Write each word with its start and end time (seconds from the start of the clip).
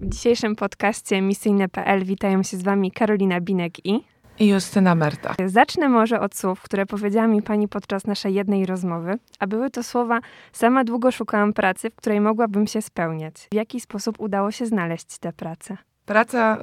W 0.00 0.08
dzisiejszym 0.08 0.56
podcaście 0.56 1.22
Misyjne.pl 1.22 2.04
witają 2.04 2.42
się 2.42 2.56
z 2.56 2.62
Wami 2.62 2.92
Karolina 2.92 3.40
Binek 3.40 3.86
i... 3.86 4.04
I 4.38 4.48
Justyna 4.48 4.94
Merta. 4.94 5.34
Zacznę 5.46 5.88
może 5.88 6.20
od 6.20 6.36
słów, 6.36 6.62
które 6.62 6.86
powiedziała 6.86 7.26
mi 7.26 7.42
Pani 7.42 7.68
podczas 7.68 8.06
naszej 8.06 8.34
jednej 8.34 8.66
rozmowy, 8.66 9.18
a 9.38 9.46
były 9.46 9.70
to 9.70 9.82
słowa 9.82 10.20
Sama 10.52 10.84
długo 10.84 11.12
szukałam 11.12 11.52
pracy, 11.52 11.90
w 11.90 11.94
której 11.94 12.20
mogłabym 12.20 12.66
się 12.66 12.82
spełniać. 12.82 13.34
W 13.52 13.54
jaki 13.54 13.80
sposób 13.80 14.20
udało 14.20 14.50
się 14.50 14.66
znaleźć 14.66 15.18
tę 15.18 15.32
pracę? 15.32 15.76
Praca 16.06 16.56
y, 16.56 16.58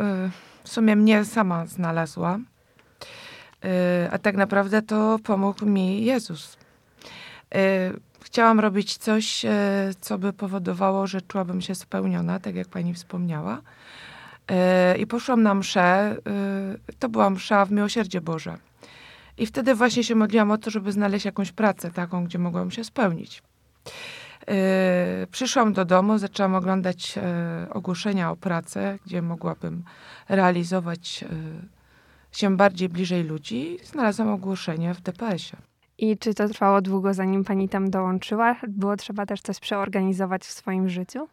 w 0.64 0.70
sumie 0.70 0.96
mnie 0.96 1.26
sama 1.26 1.66
znalazła, 1.66 2.40
y, 3.66 3.68
a 4.12 4.18
tak 4.18 4.36
naprawdę 4.36 4.82
to 4.82 5.20
pomógł 5.24 5.66
mi 5.66 6.06
Jezus. 6.06 6.58
Chciałam 8.26 8.60
robić 8.60 8.98
coś, 8.98 9.46
co 10.02 10.18
by 10.18 10.34
powodowało, 10.34 11.07
że 11.07 11.21
czułabym 11.21 11.62
się 11.62 11.75
spełniona, 11.75 12.39
tak 12.39 12.55
jak 12.55 12.68
pani 12.68 12.94
wspomniała. 12.94 13.62
I 14.98 15.07
poszłam 15.07 15.43
na 15.43 15.56
mszę. 15.56 16.18
To 17.00 17.10
była 17.10 17.29
msza 17.29 17.65
w 17.65 17.71
Miłosierdzie 17.71 18.21
Boże. 18.21 18.57
I 19.38 19.46
wtedy 19.46 19.75
właśnie 19.75 20.04
się 20.04 20.15
modliłam 20.15 20.51
o 20.51 20.57
to, 20.57 20.70
żeby 20.70 20.92
znaleźć 20.92 21.25
jakąś 21.25 21.51
pracę 21.51 21.92
taką, 21.92 22.25
gdzie 22.25 22.39
mogłam 22.39 22.71
się 22.71 22.84
spełnić. 22.84 23.43
Przyszłam 25.32 25.73
do 25.73 25.86
domu, 25.86 26.18
zaczęłam 26.18 26.56
oglądać 26.56 27.15
ogłoszenia 27.70 28.32
o 28.32 28.36
pracę, 28.36 29.00
gdzie 29.06 29.21
mogłabym 29.21 29.84
realizować 30.29 31.26
się 32.31 32.58
bardziej 32.58 32.89
bliżej 32.89 33.23
ludzi. 33.23 33.78
Znalazłam 33.84 34.30
ogłoszenie 34.30 34.94
w 34.94 35.02
DPS-ie. 35.02 35.75
I 35.98 36.17
czy 36.17 36.34
to 36.34 36.50
trwało 36.50 36.81
długo, 36.81 37.14
zanim 37.14 37.44
pani 37.44 37.70
tam 37.70 37.90
dołączyła? 37.90 38.56
Było 38.67 38.98
trzeba 38.98 39.26
też 39.26 39.42
coś 39.42 39.59
przeorganizować 39.59 40.44
w 40.44 40.52
swoim 40.52 40.90
życiu? 40.90 41.28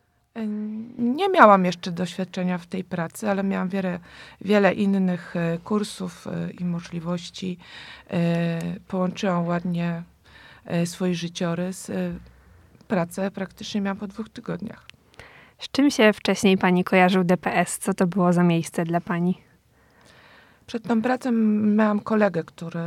Nie 0.98 1.28
miałam 1.28 1.64
jeszcze 1.64 1.92
doświadczenia 1.92 2.58
w 2.58 2.66
tej 2.66 2.84
pracy, 2.84 3.30
ale 3.30 3.42
miałam 3.42 3.68
wiele, 3.68 3.98
wiele 4.40 4.72
innych 4.72 5.36
e, 5.36 5.58
kursów 5.64 6.26
e, 6.26 6.50
i 6.50 6.64
możliwości. 6.64 7.58
E, 8.10 8.60
połączyłam 8.88 9.46
ładnie 9.46 10.02
swój 10.84 11.14
życiorys. 11.14 11.90
Pracę 12.88 13.30
praktycznie 13.30 13.80
miałam 13.80 13.96
po 13.96 14.06
dwóch 14.06 14.28
tygodniach. 14.28 14.86
Z 15.58 15.70
czym 15.70 15.90
się 15.90 16.12
wcześniej 16.12 16.58
pani 16.58 16.84
kojarzył 16.84 17.24
DPS? 17.24 17.78
Co 17.78 17.94
to 17.94 18.06
było 18.06 18.32
za 18.32 18.42
miejsce 18.42 18.84
dla 18.84 19.00
pani? 19.00 19.40
Przed 20.66 20.82
tą 20.82 21.02
pracą 21.02 21.32
miałam 21.32 22.00
kolegę, 22.00 22.44
który 22.44 22.80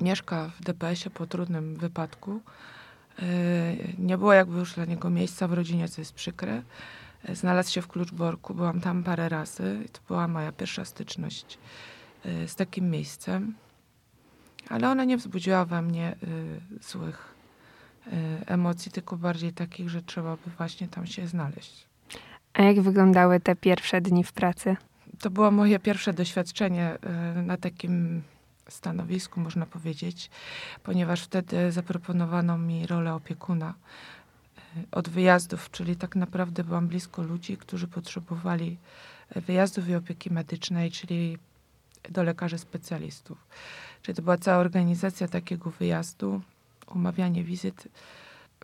mieszka 0.00 0.50
w 0.60 0.64
DPS-ie 0.64 1.10
po 1.10 1.26
trudnym 1.26 1.76
wypadku. 1.76 2.40
E, 3.18 3.24
nie 3.98 4.18
było 4.18 4.32
jakby 4.32 4.58
już 4.58 4.74
dla 4.74 4.84
niego 4.84 5.10
miejsca 5.10 5.48
w 5.48 5.52
rodzinie, 5.52 5.88
co 5.88 6.00
jest 6.00 6.12
przykre. 6.12 6.62
E, 7.24 7.36
znalazł 7.36 7.72
się 7.72 7.82
w 7.82 7.88
Kluczborku, 7.88 8.54
byłam 8.54 8.80
tam 8.80 9.04
parę 9.04 9.28
razy 9.28 9.84
to 9.92 10.00
była 10.08 10.28
moja 10.28 10.52
pierwsza 10.52 10.84
styczność 10.84 11.58
e, 12.24 12.48
z 12.48 12.56
takim 12.56 12.90
miejscem. 12.90 13.54
Ale 14.68 14.90
ona 14.90 15.04
nie 15.04 15.16
wzbudziła 15.16 15.64
we 15.64 15.82
mnie 15.82 16.16
złych 16.80 17.34
emocji, 18.46 18.92
tylko 18.92 19.16
bardziej 19.16 19.52
takich, 19.52 19.88
że 19.88 20.02
trzeba 20.02 20.36
by 20.36 20.50
właśnie 20.58 20.88
tam 20.88 21.06
się 21.06 21.26
znaleźć. 21.26 21.86
A 22.54 22.62
jak 22.62 22.80
wyglądały 22.80 23.40
te 23.40 23.56
pierwsze 23.56 24.00
dni 24.00 24.24
w 24.24 24.32
pracy? 24.32 24.76
To 25.18 25.30
było 25.30 25.50
moje 25.50 25.78
pierwsze 25.78 26.12
doświadczenie 26.12 26.98
na 27.46 27.56
takim 27.56 28.22
stanowisku, 28.68 29.40
można 29.40 29.66
powiedzieć, 29.66 30.30
ponieważ 30.82 31.22
wtedy 31.22 31.72
zaproponowano 31.72 32.58
mi 32.58 32.86
rolę 32.86 33.14
opiekuna 33.14 33.74
e, 34.76 34.82
od 34.90 35.08
wyjazdów, 35.08 35.70
czyli 35.70 35.96
tak 35.96 36.16
naprawdę 36.16 36.64
byłam 36.64 36.88
blisko 36.88 37.22
ludzi, 37.22 37.56
którzy 37.56 37.88
potrzebowali 37.88 38.76
wyjazdów 39.36 39.88
i 39.88 39.94
opieki 39.94 40.32
medycznej, 40.32 40.90
czyli 40.90 41.38
do 42.10 42.22
lekarzy 42.22 42.58
specjalistów. 42.58 43.38
Czyli 44.02 44.16
to 44.16 44.22
była 44.22 44.38
cała 44.38 44.58
organizacja 44.58 45.28
takiego 45.28 45.70
wyjazdu, 45.70 46.40
umawianie 46.94 47.44
wizyt 47.44 47.88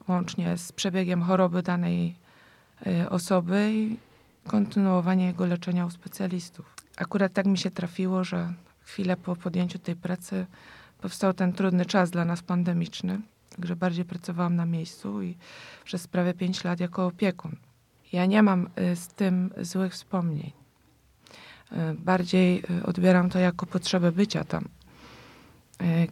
łącznie 0.09 0.59
z 0.59 0.73
przebiegiem 0.73 1.23
choroby 1.23 1.63
danej 1.63 2.15
e, 2.87 3.11
osoby 3.11 3.71
i 3.73 3.97
kontynuowanie 4.47 5.27
jego 5.27 5.47
leczenia 5.47 5.87
u 5.87 5.91
specjalistów. 5.91 6.75
Akurat 6.97 7.33
tak 7.33 7.47
mi 7.47 7.59
się 7.59 7.71
trafiło, 7.71 8.25
że 8.25 8.53
chwilę 8.89 9.17
po 9.17 9.37
podjęciu 9.37 9.79
tej 9.79 9.97
pracy 9.97 10.47
powstał 11.01 11.35
ten 11.35 11.53
trudny 11.53 11.87
czas 11.87 12.11
dla 12.11 12.25
nas 12.25 12.43
pandemiczny. 12.43 13.21
Także 13.51 13.77
bardziej 13.77 14.05
pracowałam 14.05 14.57
na 14.57 14.67
miejscu 14.67 15.23
i 15.23 15.37
przez 15.85 16.07
prawie 16.09 16.35
pięć 16.35 16.65
lat 16.65 16.81
jako 16.81 17.07
opiekun. 17.07 17.57
Ja 18.13 18.27
nie 18.27 18.43
mam 18.43 18.69
y, 18.93 18.97
z 18.97 19.09
tym 19.09 19.51
złych 19.61 19.93
wspomnień. 19.93 20.53
Y, 21.73 21.77
bardziej 21.95 22.63
y, 22.81 22.87
odbieram 22.87 23.31
to 23.31 23.39
jako 23.39 23.67
potrzebę 23.67 24.13
bycia 24.13 24.45
tam, 24.45 24.69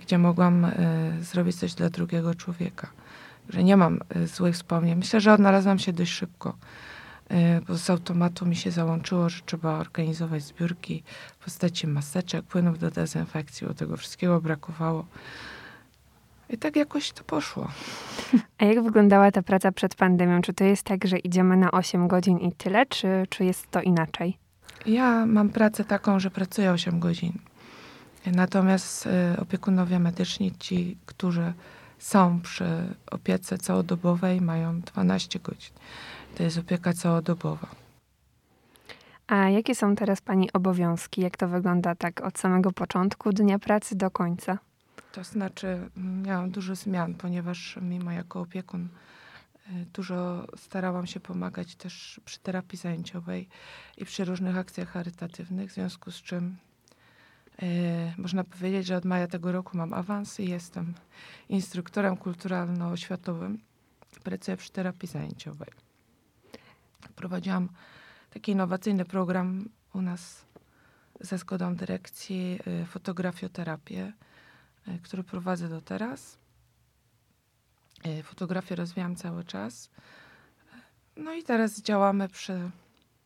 gdzie 0.01 0.19
mogłam 0.19 0.67
zrobić 1.21 1.57
coś 1.57 1.75
dla 1.75 1.91
drugiego 1.91 2.35
człowieka. 2.35 2.91
Że 3.49 3.65
nie 3.65 3.77
mam 3.77 4.01
złych 4.27 4.55
wspomnień. 4.55 4.99
Myślę, 4.99 5.21
że 5.21 5.33
odnalazłam 5.33 5.79
się 5.79 5.93
dość 5.93 6.13
szybko 6.13 6.57
bo 7.69 7.79
z 7.79 7.91
automatu 7.91 8.47
mi 8.47 8.57
się 8.57 8.71
załączyło, 8.71 9.29
że 9.29 9.43
trzeba 9.47 9.79
organizować 9.79 10.43
zbiórki 10.43 11.03
w 11.39 11.45
postaci 11.45 11.87
maseczek, 11.87 12.45
płynów 12.45 12.79
do 12.79 12.91
dezynfekcji, 12.91 13.67
bo 13.67 13.75
tego 13.75 13.97
wszystkiego 13.97 14.41
brakowało. 14.41 15.07
I 16.51 16.59
tak 16.59 16.77
jakoś 16.77 17.13
to 17.13 17.25
poszło. 17.25 17.69
A 18.59 18.65
jak 18.65 18.83
wyglądała 18.85 19.31
ta 19.31 19.43
praca 19.43 19.73
przed 19.73 19.95
pandemią? 19.95 20.43
Czy 20.43 20.53
to 20.53 20.65
jest 20.65 20.83
tak, 20.83 21.05
że 21.05 21.19
idziemy 21.19 21.57
na 21.57 21.71
8 21.71 22.09
godzin 22.09 22.39
i 22.39 22.53
tyle, 22.53 22.87
czy, 22.87 23.27
czy 23.31 23.45
jest 23.45 23.71
to 23.71 23.83
inaczej? 23.83 24.39
Ja 24.87 25.27
mam 25.27 25.49
pracę 25.49 25.85
taką, 25.85 26.21
że 26.21 26.31
pracuję 26.31 26.73
8 26.73 27.01
godzin. 27.01 27.33
Natomiast 28.27 29.07
y, 29.07 29.41
opiekunowie 29.41 29.99
medyczni, 29.99 30.53
ci, 30.59 30.97
którzy 31.07 31.53
są 31.99 32.41
przy 32.41 32.95
opiece 33.11 33.59
całodobowej, 33.59 34.41
mają 34.41 34.81
12 34.81 35.39
godzin. 35.39 35.73
To 36.37 36.43
jest 36.43 36.59
opieka 36.59 36.93
całodobowa. 36.93 37.67
A 39.27 39.49
jakie 39.49 39.75
są 39.75 39.95
teraz 39.97 40.21
Pani 40.21 40.53
obowiązki? 40.53 41.21
Jak 41.21 41.37
to 41.37 41.49
wygląda 41.49 41.95
tak 41.95 42.21
od 42.21 42.39
samego 42.39 42.73
początku 42.73 43.33
dnia 43.33 43.59
pracy 43.59 43.97
do 43.97 44.11
końca? 44.11 44.59
To 45.13 45.25
znaczy, 45.25 45.91
miałam 46.23 46.51
dużo 46.51 46.75
zmian, 46.75 47.15
ponieważ 47.15 47.79
mimo 47.83 48.13
jako 48.13 48.41
opiekun 48.41 48.89
y, 49.69 49.87
dużo 49.95 50.47
starałam 50.57 51.07
się 51.07 51.21
pomagać 51.21 51.77
też 51.77 52.21
przy 52.25 52.39
terapii 52.39 52.79
zajęciowej 52.79 53.49
i 53.97 54.05
przy 54.05 54.25
różnych 54.25 54.57
akcjach 54.57 54.89
charytatywnych, 54.89 55.71
w 55.71 55.75
związku 55.75 56.11
z 56.11 56.23
czym 56.23 56.57
można 58.19 58.45
powiedzieć, 58.45 58.87
że 58.87 58.97
od 58.97 59.05
maja 59.05 59.27
tego 59.27 59.53
roku 59.53 59.77
mam 59.77 59.93
awans 59.93 60.41
i 60.41 60.49
jestem 60.49 60.95
instruktorem 61.49 62.17
kulturalno-oświatowym. 62.17 63.59
Pracuję 64.25 64.57
przy 64.57 64.73
terapii 64.73 65.09
zajęciowej. 65.09 65.69
Prowadziłam 67.17 67.69
taki 68.31 68.53
innowacyjny 68.53 69.05
program 69.05 69.69
u 69.95 70.03
nas 70.03 70.47
ze 71.21 71.39
zgodą 71.39 71.77
dyrekcji 71.77 72.59
y, 72.83 72.87
fotografioterapię, 72.87 74.13
y, 74.89 74.99
który 75.03 75.25
prowadzę 75.25 75.69
do 75.69 75.81
teraz. 75.81 76.39
Fotografię 78.23 78.75
rozwijam 78.75 79.17
cały 79.17 79.45
czas. 79.45 79.91
No 81.17 81.35
i 81.35 81.43
teraz 81.43 81.81
działamy 81.81 82.29
przy 82.29 82.71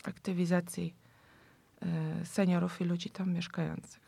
aktywizacji 0.04 0.94
seniorów 2.24 2.80
i 2.80 2.84
ludzi 2.84 3.10
tam 3.10 3.32
mieszkających. 3.32 3.99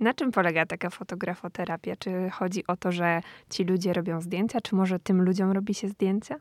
Na 0.00 0.14
czym 0.14 0.32
polega 0.32 0.66
taka 0.66 0.90
fotografoterapia? 0.90 1.96
Czy 1.96 2.30
chodzi 2.30 2.66
o 2.66 2.76
to, 2.76 2.92
że 2.92 3.22
ci 3.50 3.64
ludzie 3.64 3.92
robią 3.92 4.20
zdjęcia, 4.20 4.60
czy 4.60 4.74
może 4.74 4.98
tym 4.98 5.22
ludziom 5.22 5.52
robi 5.52 5.74
się 5.74 5.88
zdjęcia? 5.88 6.36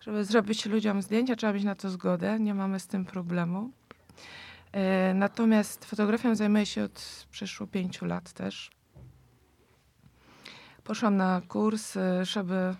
Żeby 0.00 0.24
zrobić 0.24 0.66
ludziom 0.66 1.02
zdjęcia, 1.02 1.36
trzeba 1.36 1.52
mieć 1.52 1.64
na 1.64 1.74
to 1.74 1.90
zgodę. 1.90 2.40
Nie 2.40 2.54
mamy 2.54 2.80
z 2.80 2.86
tym 2.86 3.04
problemu. 3.04 3.70
E, 4.72 5.14
natomiast 5.14 5.84
fotografią 5.84 6.34
zajmuję 6.34 6.66
się 6.66 6.84
od 6.84 7.26
przeszło 7.30 7.66
pięciu 7.66 8.04
lat 8.04 8.32
też. 8.32 8.70
Poszłam 10.84 11.16
na 11.16 11.42
kurs, 11.48 11.96
e, 11.96 12.24
żeby 12.24 12.74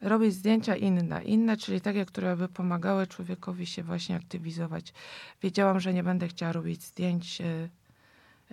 robić 0.00 0.34
zdjęcia 0.34 0.76
inne, 0.76 1.24
inne, 1.24 1.56
czyli 1.56 1.80
takie, 1.80 2.06
które 2.06 2.36
by 2.36 2.48
pomagały 2.48 3.06
człowiekowi 3.06 3.66
się 3.66 3.82
właśnie 3.82 4.16
aktywizować. 4.16 4.92
Wiedziałam, 5.42 5.80
że 5.80 5.94
nie 5.94 6.02
będę 6.02 6.28
chciała 6.28 6.52
robić 6.52 6.82
zdjęć 6.82 7.40
y, 7.40 7.70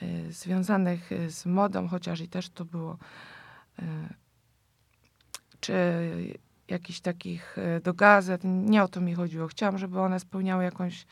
y, 0.04 0.32
związanych 0.34 1.10
z 1.28 1.46
modą, 1.46 1.88
chociaż 1.88 2.22
i 2.22 2.28
też 2.28 2.50
to 2.50 2.66
było. 2.66 2.98
Y, 3.80 3.84
czy 5.60 5.74
jakichś 6.68 7.00
takich 7.00 7.58
e, 7.58 7.80
do 7.80 7.94
gazet. 7.94 8.42
Nie 8.44 8.84
o 8.84 8.88
to 8.88 9.02
mi 9.02 9.14
chodziło. 9.14 9.48
Chciałam, 9.48 9.78
żeby 9.78 10.00
one 10.00 10.20
spełniały 10.20 10.64
jakąś 10.64 11.06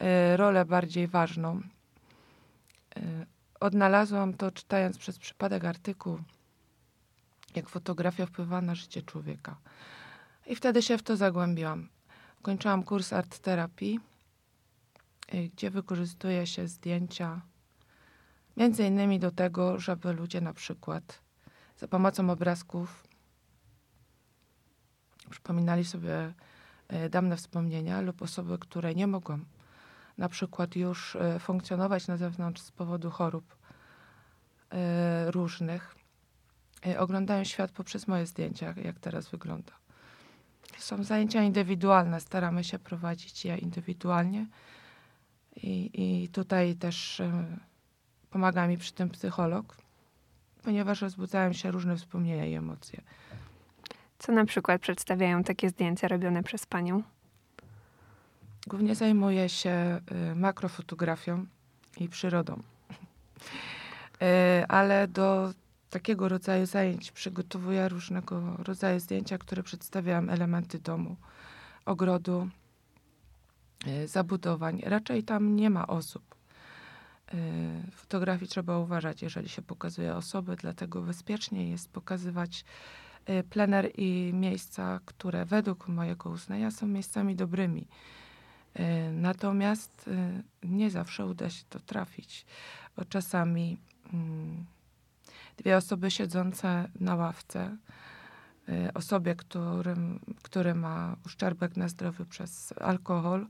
e, 0.00 0.36
rolę 0.36 0.64
bardziej 0.64 1.06
ważną. 1.06 1.60
E, 2.96 3.00
odnalazłam 3.60 4.34
to 4.34 4.50
czytając 4.50 4.98
przez 4.98 5.18
przypadek 5.18 5.64
artykuł, 5.64 6.18
jak 7.54 7.68
fotografia 7.68 8.26
wpływa 8.26 8.60
na 8.60 8.74
życie 8.74 9.02
człowieka. 9.02 9.56
I 10.46 10.56
wtedy 10.56 10.82
się 10.82 10.98
w 10.98 11.02
to 11.02 11.16
zagłębiłam. 11.16 11.88
Kończyłam 12.42 12.82
kurs 12.82 13.12
art 13.12 13.38
terapii, 13.38 14.00
y, 15.34 15.48
gdzie 15.48 15.70
wykorzystuje 15.70 16.46
się 16.46 16.68
zdjęcia 16.68 17.40
między 18.56 18.86
innymi 18.86 19.18
do 19.18 19.30
tego, 19.30 19.78
żeby 19.78 20.12
ludzie 20.12 20.40
na 20.40 20.52
przykład 20.52 21.20
za 21.76 21.88
pomocą 21.88 22.30
obrazków 22.30 23.04
przypominali 25.30 25.84
sobie 25.84 26.34
y, 26.92 27.10
dawne 27.10 27.36
wspomnienia 27.36 28.00
lub 28.00 28.22
osoby, 28.22 28.58
które 28.58 28.94
nie 28.94 29.06
mogą 29.06 29.38
na 30.18 30.28
przykład 30.28 30.76
już 30.76 31.14
y, 31.14 31.38
funkcjonować 31.38 32.06
na 32.06 32.16
zewnątrz 32.16 32.62
z 32.62 32.70
powodu 32.70 33.10
chorób 33.10 33.58
różnych, 35.26 35.97
oglądają 36.98 37.44
świat 37.44 37.70
poprzez 37.70 38.08
moje 38.08 38.26
zdjęcia, 38.26 38.74
jak 38.84 38.98
teraz 38.98 39.28
wygląda. 39.28 39.72
Są 40.78 41.04
zajęcia 41.04 41.42
indywidualne, 41.42 42.20
staramy 42.20 42.64
się 42.64 42.78
prowadzić 42.78 43.44
je 43.44 43.56
indywidualnie. 43.56 44.46
I, 45.56 45.90
i 45.94 46.28
tutaj 46.28 46.76
też 46.76 47.20
y, 47.20 47.30
pomaga 48.30 48.66
mi 48.66 48.78
przy 48.78 48.92
tym 48.92 49.10
psycholog, 49.10 49.76
ponieważ 50.62 51.02
rozbudzają 51.02 51.52
się 51.52 51.70
różne 51.70 51.96
wspomnienia 51.96 52.46
i 52.46 52.54
emocje. 52.54 53.00
Co 54.18 54.32
na 54.32 54.44
przykład 54.44 54.80
przedstawiają 54.80 55.44
takie 55.44 55.68
zdjęcia 55.68 56.08
robione 56.08 56.42
przez 56.42 56.66
panią? 56.66 57.02
Głównie 58.66 58.94
zajmuję 58.94 59.48
się 59.48 60.00
y, 60.32 60.34
makrofotografią 60.34 61.46
i 62.00 62.08
przyrodą. 62.08 62.54
y, 64.22 64.66
ale 64.68 65.08
do 65.08 65.52
takiego 65.90 66.28
rodzaju 66.28 66.66
zajęć 66.66 67.12
przygotowuję 67.12 67.88
różnego 67.88 68.56
rodzaju 68.56 69.00
zdjęcia, 69.00 69.38
które 69.38 69.62
przedstawiają 69.62 70.28
elementy 70.28 70.78
domu, 70.78 71.16
ogrodu, 71.84 72.48
e, 73.86 74.08
zabudowań. 74.08 74.82
Raczej 74.84 75.22
tam 75.24 75.56
nie 75.56 75.70
ma 75.70 75.86
osób. 75.86 76.34
E, 76.34 77.34
w 77.90 77.94
fotografii 77.94 78.50
trzeba 78.50 78.78
uważać, 78.78 79.22
jeżeli 79.22 79.48
się 79.48 79.62
pokazuje 79.62 80.16
osoby, 80.16 80.56
dlatego 80.56 81.02
bezpiecznie 81.02 81.70
jest 81.70 81.88
pokazywać 81.88 82.64
e, 83.26 83.42
plener 83.42 83.90
i 83.96 84.30
miejsca, 84.34 85.00
które 85.04 85.44
według 85.44 85.88
mojego 85.88 86.30
uznania 86.30 86.70
są 86.70 86.86
miejscami 86.86 87.36
dobrymi. 87.36 87.88
Natomiast 89.12 90.10
nie 90.62 90.90
zawsze 90.90 91.26
uda 91.26 91.50
się 91.50 91.64
to 91.68 91.80
trafić. 91.80 92.46
Bo 92.96 93.04
czasami 93.04 93.78
mm, 94.12 94.64
dwie 95.58 95.76
osoby 95.76 96.10
siedzące 96.10 96.88
na 97.00 97.14
ławce, 97.14 97.76
y, 98.68 98.92
osobie, 98.94 99.34
którym, 99.34 100.20
który 100.42 100.74
ma 100.74 101.16
uszczerbek 101.26 101.76
na 101.76 101.88
zdrowiu 101.88 102.24
przez 102.26 102.74
alkohol, 102.80 103.46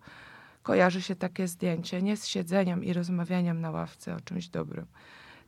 kojarzy 0.63 1.03
się 1.03 1.17
takie 1.17 1.49
zdjęcie 1.49 2.03
nie 2.03 2.17
z 2.17 2.27
siedzeniem 2.27 2.85
i 2.85 2.93
rozmawianiem 2.93 3.61
na 3.61 3.71
ławce 3.71 4.15
o 4.15 4.21
czymś 4.21 4.49
dobrym, 4.49 4.87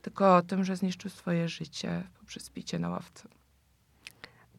tylko 0.01 0.35
o 0.35 0.41
tym, 0.41 0.63
że 0.63 0.75
zniszczył 0.75 1.11
swoje 1.11 1.49
życie 1.49 2.03
poprzez 2.19 2.49
picie 2.49 2.79
na 2.79 2.89
ławce. 2.89 3.40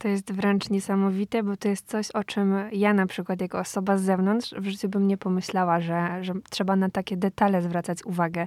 To 0.02 0.08
jest 0.08 0.32
wręcz 0.32 0.70
niesamowite, 0.70 1.42
bo 1.42 1.56
to 1.56 1.68
jest 1.68 1.88
coś, 1.88 2.10
o 2.10 2.24
czym 2.24 2.54
ja 2.72 2.94
na 2.94 3.06
przykład 3.06 3.40
jako 3.40 3.58
osoba 3.58 3.98
z 3.98 4.02
zewnątrz 4.02 4.54
w 4.54 4.64
życiu 4.64 4.88
bym 4.88 5.06
nie 5.06 5.16
pomyślała, 5.16 5.80
że, 5.80 6.24
że 6.24 6.34
trzeba 6.50 6.76
na 6.76 6.90
takie 6.90 7.16
detale 7.16 7.62
zwracać 7.62 8.04
uwagę. 8.04 8.46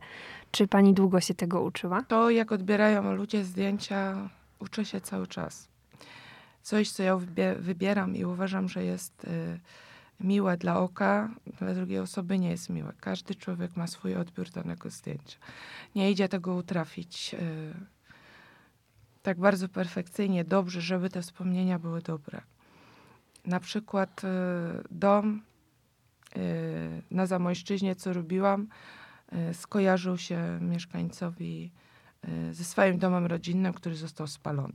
Czy 0.52 0.68
pani 0.68 0.94
długo 0.94 1.22
się 1.22 1.34
tego 1.34 1.62
uczyła? 1.62 2.02
To, 2.02 2.30
jak 2.30 2.52
odbierają 2.52 3.14
ludzie 3.14 3.44
zdjęcia, 3.44 4.30
uczę 4.60 4.86
się 4.86 5.02
cały 5.02 5.28
czas. 5.28 5.68
Coś, 6.62 6.92
co 6.92 7.04
ja 7.04 7.18
wybieram 7.60 8.16
i 8.16 8.26
uważam, 8.26 8.70
że 8.70 8.84
jest 8.84 9.24
y, 9.24 9.60
miłe 10.20 10.58
dla 10.58 10.80
oka, 10.80 11.30
dla 11.60 11.74
drugiej 11.74 12.00
osoby 12.00 12.40
nie 12.40 12.50
jest 12.50 12.70
miłe. 12.70 12.94
Każdy 13.00 13.36
człowiek 13.36 13.78
ma 13.78 13.88
swój 13.88 14.16
odbiór 14.16 14.50
danego 14.50 14.90
zdjęcia. 14.90 15.38
Nie 15.96 16.12
idzie 16.12 16.30
tego 16.30 16.56
utrafić. 16.56 17.36
Y, 19.26 19.28
tak 19.28 19.40
bardzo 19.40 19.70
perfekcyjnie, 19.70 20.44
dobrze, 20.44 20.82
żeby 20.82 21.10
te 21.10 21.22
wspomnienia 21.22 21.80
były 21.80 22.02
dobre. 22.02 22.42
Na 23.46 23.60
przykład 23.60 24.24
y, 24.24 24.28
dom 24.92 25.42
y, 26.38 27.02
na 27.12 27.26
Zamojszczyźnie, 27.26 27.96
co 27.96 28.14
robiłam, 28.14 28.68
y, 29.50 29.54
skojarzył 29.54 30.18
się 30.18 30.60
mieszkańcowi 30.62 31.72
ze 32.52 32.64
swoim 32.64 32.98
domem 32.98 33.26
rodzinnym, 33.26 33.74
który 33.74 33.96
został 33.96 34.28
spalony. 34.28 34.74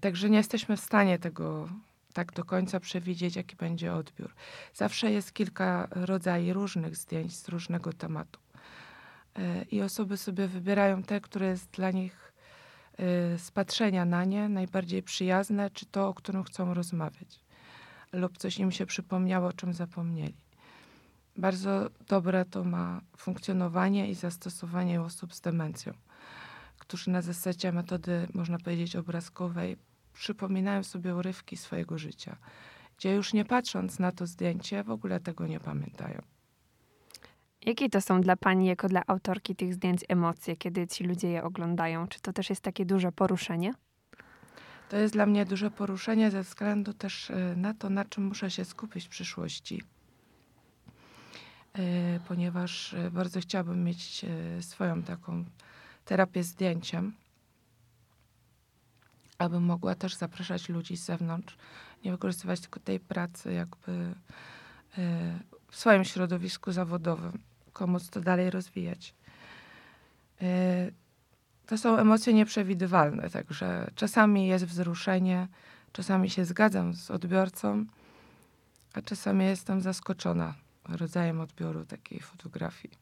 Także 0.00 0.30
nie 0.30 0.36
jesteśmy 0.36 0.76
w 0.76 0.80
stanie 0.80 1.18
tego 1.18 1.68
tak 2.12 2.32
do 2.32 2.44
końca 2.44 2.80
przewidzieć, 2.80 3.36
jaki 3.36 3.56
będzie 3.56 3.94
odbiór. 3.94 4.34
Zawsze 4.74 5.10
jest 5.10 5.32
kilka 5.32 5.88
rodzajów 5.90 6.54
różnych 6.54 6.96
zdjęć 6.96 7.36
z 7.36 7.48
różnego 7.48 7.92
tematu. 7.92 8.40
I 9.70 9.82
osoby 9.82 10.16
sobie 10.16 10.48
wybierają 10.48 11.02
te, 11.02 11.20
które 11.20 11.46
jest 11.46 11.70
dla 11.70 11.90
nich 11.90 12.33
Y, 13.00 13.38
spatrzenia 13.38 14.04
na 14.04 14.24
nie 14.24 14.48
najbardziej 14.48 15.02
przyjazne, 15.02 15.70
czy 15.70 15.86
to, 15.86 16.08
o 16.08 16.14
którym 16.14 16.44
chcą 16.44 16.74
rozmawiać, 16.74 17.40
lub 18.12 18.38
coś 18.38 18.58
im 18.58 18.72
się 18.72 18.86
przypomniało, 18.86 19.48
o 19.48 19.52
czym 19.52 19.72
zapomnieli. 19.72 20.34
Bardzo 21.36 21.90
dobre 22.08 22.44
to 22.44 22.64
ma 22.64 23.00
funkcjonowanie 23.16 24.10
i 24.10 24.14
zastosowanie 24.14 25.02
osób 25.02 25.34
z 25.34 25.40
demencją, 25.40 25.92
którzy 26.78 27.10
na 27.10 27.22
zasadzie 27.22 27.72
metody, 27.72 28.28
można 28.34 28.58
powiedzieć, 28.58 28.96
obrazkowej 28.96 29.76
przypominają 30.12 30.82
sobie 30.82 31.14
urywki 31.14 31.56
swojego 31.56 31.98
życia, 31.98 32.36
gdzie 32.98 33.14
już 33.14 33.32
nie 33.32 33.44
patrząc 33.44 33.98
na 33.98 34.12
to 34.12 34.26
zdjęcie, 34.26 34.84
w 34.84 34.90
ogóle 34.90 35.20
tego 35.20 35.46
nie 35.46 35.60
pamiętają. 35.60 36.33
Jakie 37.64 37.90
to 37.90 38.00
są 38.00 38.20
dla 38.20 38.36
Pani, 38.36 38.66
jako 38.66 38.88
dla 38.88 39.02
autorki 39.06 39.56
tych 39.56 39.74
zdjęć, 39.74 40.00
emocje, 40.08 40.56
kiedy 40.56 40.86
ci 40.86 41.04
ludzie 41.04 41.28
je 41.28 41.44
oglądają? 41.44 42.08
Czy 42.08 42.20
to 42.20 42.32
też 42.32 42.50
jest 42.50 42.62
takie 42.62 42.86
duże 42.86 43.12
poruszenie? 43.12 43.74
To 44.88 44.96
jest 44.96 45.14
dla 45.14 45.26
mnie 45.26 45.44
duże 45.44 45.70
poruszenie 45.70 46.30
ze 46.30 46.42
względu 46.42 46.92
też 46.92 47.30
e, 47.30 47.54
na 47.56 47.74
to, 47.74 47.90
na 47.90 48.04
czym 48.04 48.24
muszę 48.24 48.50
się 48.50 48.64
skupić 48.64 49.06
w 49.06 49.08
przyszłości. 49.08 49.82
E, 51.72 52.20
ponieważ 52.28 52.94
e, 52.94 53.10
bardzo 53.10 53.40
chciałabym 53.40 53.84
mieć 53.84 54.24
swoją 54.60 55.02
taką 55.02 55.44
terapię 56.04 56.42
zdjęciem, 56.42 57.12
aby 59.38 59.60
mogła 59.60 59.94
też 59.94 60.14
zapraszać 60.14 60.68
ludzi 60.68 60.96
z 60.96 61.04
zewnątrz, 61.04 61.56
nie 62.04 62.10
wykorzystywać 62.10 62.60
tylko 62.60 62.80
tej 62.80 63.00
pracy 63.00 63.52
jakby 63.52 64.14
w 65.70 65.76
swoim 65.76 66.04
środowisku 66.04 66.72
zawodowym 66.72 67.38
komuś 67.74 68.08
to 68.08 68.20
dalej 68.20 68.50
rozwijać. 68.50 69.14
E, 70.42 70.90
to 71.66 71.78
są 71.78 71.96
emocje 71.98 72.34
nieprzewidywalne, 72.34 73.30
także 73.30 73.90
czasami 73.94 74.46
jest 74.46 74.64
wzruszenie, 74.64 75.48
czasami 75.92 76.30
się 76.30 76.44
zgadzam 76.44 76.94
z 76.94 77.10
odbiorcą, 77.10 77.86
a 78.94 79.02
czasami 79.02 79.44
jestem 79.44 79.80
zaskoczona 79.80 80.54
rodzajem 80.88 81.40
odbioru 81.40 81.84
takiej 81.84 82.20
fotografii. 82.20 82.94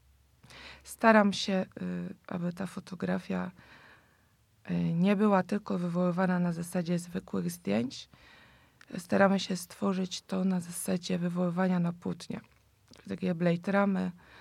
Staram 0.84 1.32
się, 1.32 1.66
y, 1.82 2.14
aby 2.26 2.52
ta 2.52 2.66
fotografia 2.66 3.50
y, 4.70 4.74
nie 4.74 5.16
była 5.16 5.42
tylko 5.42 5.78
wywoływana 5.78 6.38
na 6.38 6.52
zasadzie 6.52 6.98
zwykłych 6.98 7.50
zdjęć. 7.50 8.08
Staramy 8.98 9.40
się 9.40 9.56
stworzyć 9.56 10.22
to 10.22 10.44
na 10.44 10.60
zasadzie 10.60 11.18
wywoływania 11.18 11.78
na 11.80 11.92
płótnie. 11.92 12.40
Takie 13.08 13.34
blade 13.34 13.72
ramy, 13.72 14.10
Y, 14.10 14.31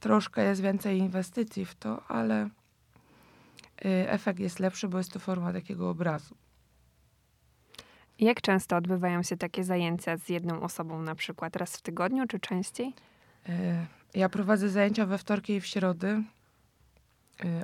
troszkę 0.00 0.44
jest 0.44 0.60
więcej 0.60 0.98
inwestycji 0.98 1.64
w 1.64 1.74
to, 1.74 2.02
ale 2.08 2.44
y, 2.44 2.50
efekt 4.10 4.40
jest 4.40 4.60
lepszy, 4.60 4.88
bo 4.88 4.98
jest 4.98 5.12
to 5.12 5.18
forma 5.18 5.52
takiego 5.52 5.90
obrazu. 5.90 6.36
Jak 8.18 8.40
często 8.40 8.76
odbywają 8.76 9.22
się 9.22 9.36
takie 9.36 9.64
zajęcia 9.64 10.16
z 10.16 10.28
jedną 10.28 10.60
osobą, 10.62 11.02
na 11.02 11.14
przykład 11.14 11.56
raz 11.56 11.76
w 11.76 11.82
tygodniu, 11.82 12.26
czy 12.26 12.40
częściej? 12.40 12.92
Y, 13.48 13.52
ja 14.14 14.28
prowadzę 14.28 14.68
zajęcia 14.68 15.06
we 15.06 15.18
wtorki 15.18 15.52
i 15.52 15.60
w 15.60 15.66
środy 15.66 16.22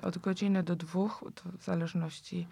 od 0.02 0.18
godziny 0.18 0.62
do 0.62 0.76
dwóch, 0.76 1.24
w 1.58 1.64
zależności 1.64 2.48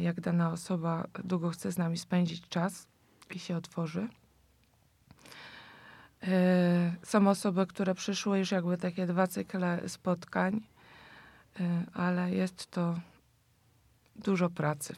jak 0.00 0.20
dana 0.20 0.52
osoba 0.52 1.06
długo 1.24 1.50
chce 1.50 1.72
z 1.72 1.78
nami 1.78 1.98
spędzić 1.98 2.48
czas 2.48 2.88
i 3.34 3.38
się 3.38 3.56
otworzy. 3.56 4.08
E, 6.26 6.96
są 7.02 7.28
osoby, 7.28 7.66
które 7.66 7.94
przyszły 7.94 8.38
już 8.38 8.50
jakby 8.50 8.76
takie 8.76 9.06
dwa 9.06 9.26
cykle 9.26 9.88
spotkań, 9.88 10.60
e, 11.60 11.84
ale 11.92 12.30
jest 12.30 12.70
to 12.70 13.00
dużo 14.16 14.50
pracy. 14.50 14.94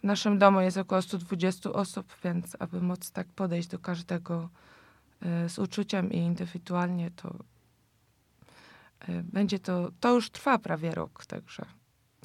W 0.00 0.04
naszym 0.06 0.38
domu 0.38 0.60
jest 0.60 0.76
około 0.76 1.02
120 1.02 1.72
osób, 1.72 2.12
więc 2.24 2.56
aby 2.58 2.80
móc 2.80 3.10
tak 3.10 3.26
podejść 3.26 3.68
do 3.68 3.78
każdego 3.78 4.48
e, 5.22 5.48
z 5.48 5.58
uczuciem 5.58 6.12
i 6.12 6.18
indywidualnie, 6.18 7.10
to 7.10 7.34
będzie 9.22 9.58
to, 9.58 9.90
to 10.00 10.14
już 10.14 10.30
trwa 10.30 10.58
prawie 10.58 10.90
rok, 10.90 11.26
także 11.26 11.66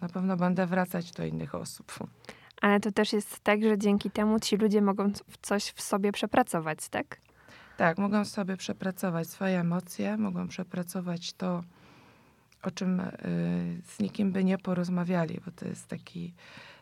na 0.02 0.10
pewno 0.10 0.38
będę 0.38 0.68
wracać 0.68 1.12
do 1.12 1.26
innych 1.26 1.56
osób. 1.56 2.00
Ale 2.62 2.80
to 2.80 2.92
też 2.92 3.14
jest 3.14 3.40
tak, 3.40 3.64
że 3.64 3.78
dzięki 3.78 4.12
temu 4.12 4.40
ci 4.40 4.58
ludzie 4.58 4.82
mogą 4.82 5.12
coś 5.42 5.64
w 5.64 5.82
sobie 5.82 6.12
przepracować, 6.12 6.90
tak? 6.90 7.18
Tak, 7.78 7.98
mogą 7.98 8.26
sobie 8.26 8.58
przepracować 8.58 9.30
swoje 9.30 9.60
emocje, 9.60 10.18
mogą 10.18 10.48
przepracować 10.48 11.34
to, 11.34 11.64
o 12.64 12.72
czym 12.72 13.00
y, 13.00 13.12
z 13.86 14.00
nikim 14.00 14.32
by 14.32 14.44
nie 14.44 14.58
porozmawiali, 14.58 15.42
bo 15.46 15.52
to 15.52 15.68
jest 15.68 15.88
taki 15.88 16.34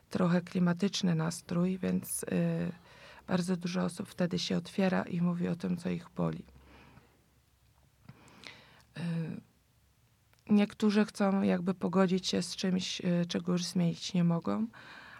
trochę 0.09 0.41
klimatyczny 0.41 1.15
nastrój, 1.15 1.77
więc 1.77 2.23
y, 2.23 2.27
bardzo 3.27 3.57
dużo 3.57 3.83
osób 3.83 4.09
wtedy 4.09 4.39
się 4.39 4.57
otwiera 4.57 5.03
i 5.03 5.21
mówi 5.21 5.47
o 5.47 5.55
tym, 5.55 5.77
co 5.77 5.89
ich 5.89 6.09
boli. 6.15 6.43
Y, 8.97 9.01
niektórzy 10.49 11.05
chcą 11.05 11.41
jakby 11.41 11.73
pogodzić 11.73 12.27
się 12.27 12.41
z 12.41 12.55
czymś, 12.55 13.01
czego 13.27 13.51
już 13.51 13.65
zmienić 13.65 14.13
nie 14.13 14.23
mogą, 14.23 14.67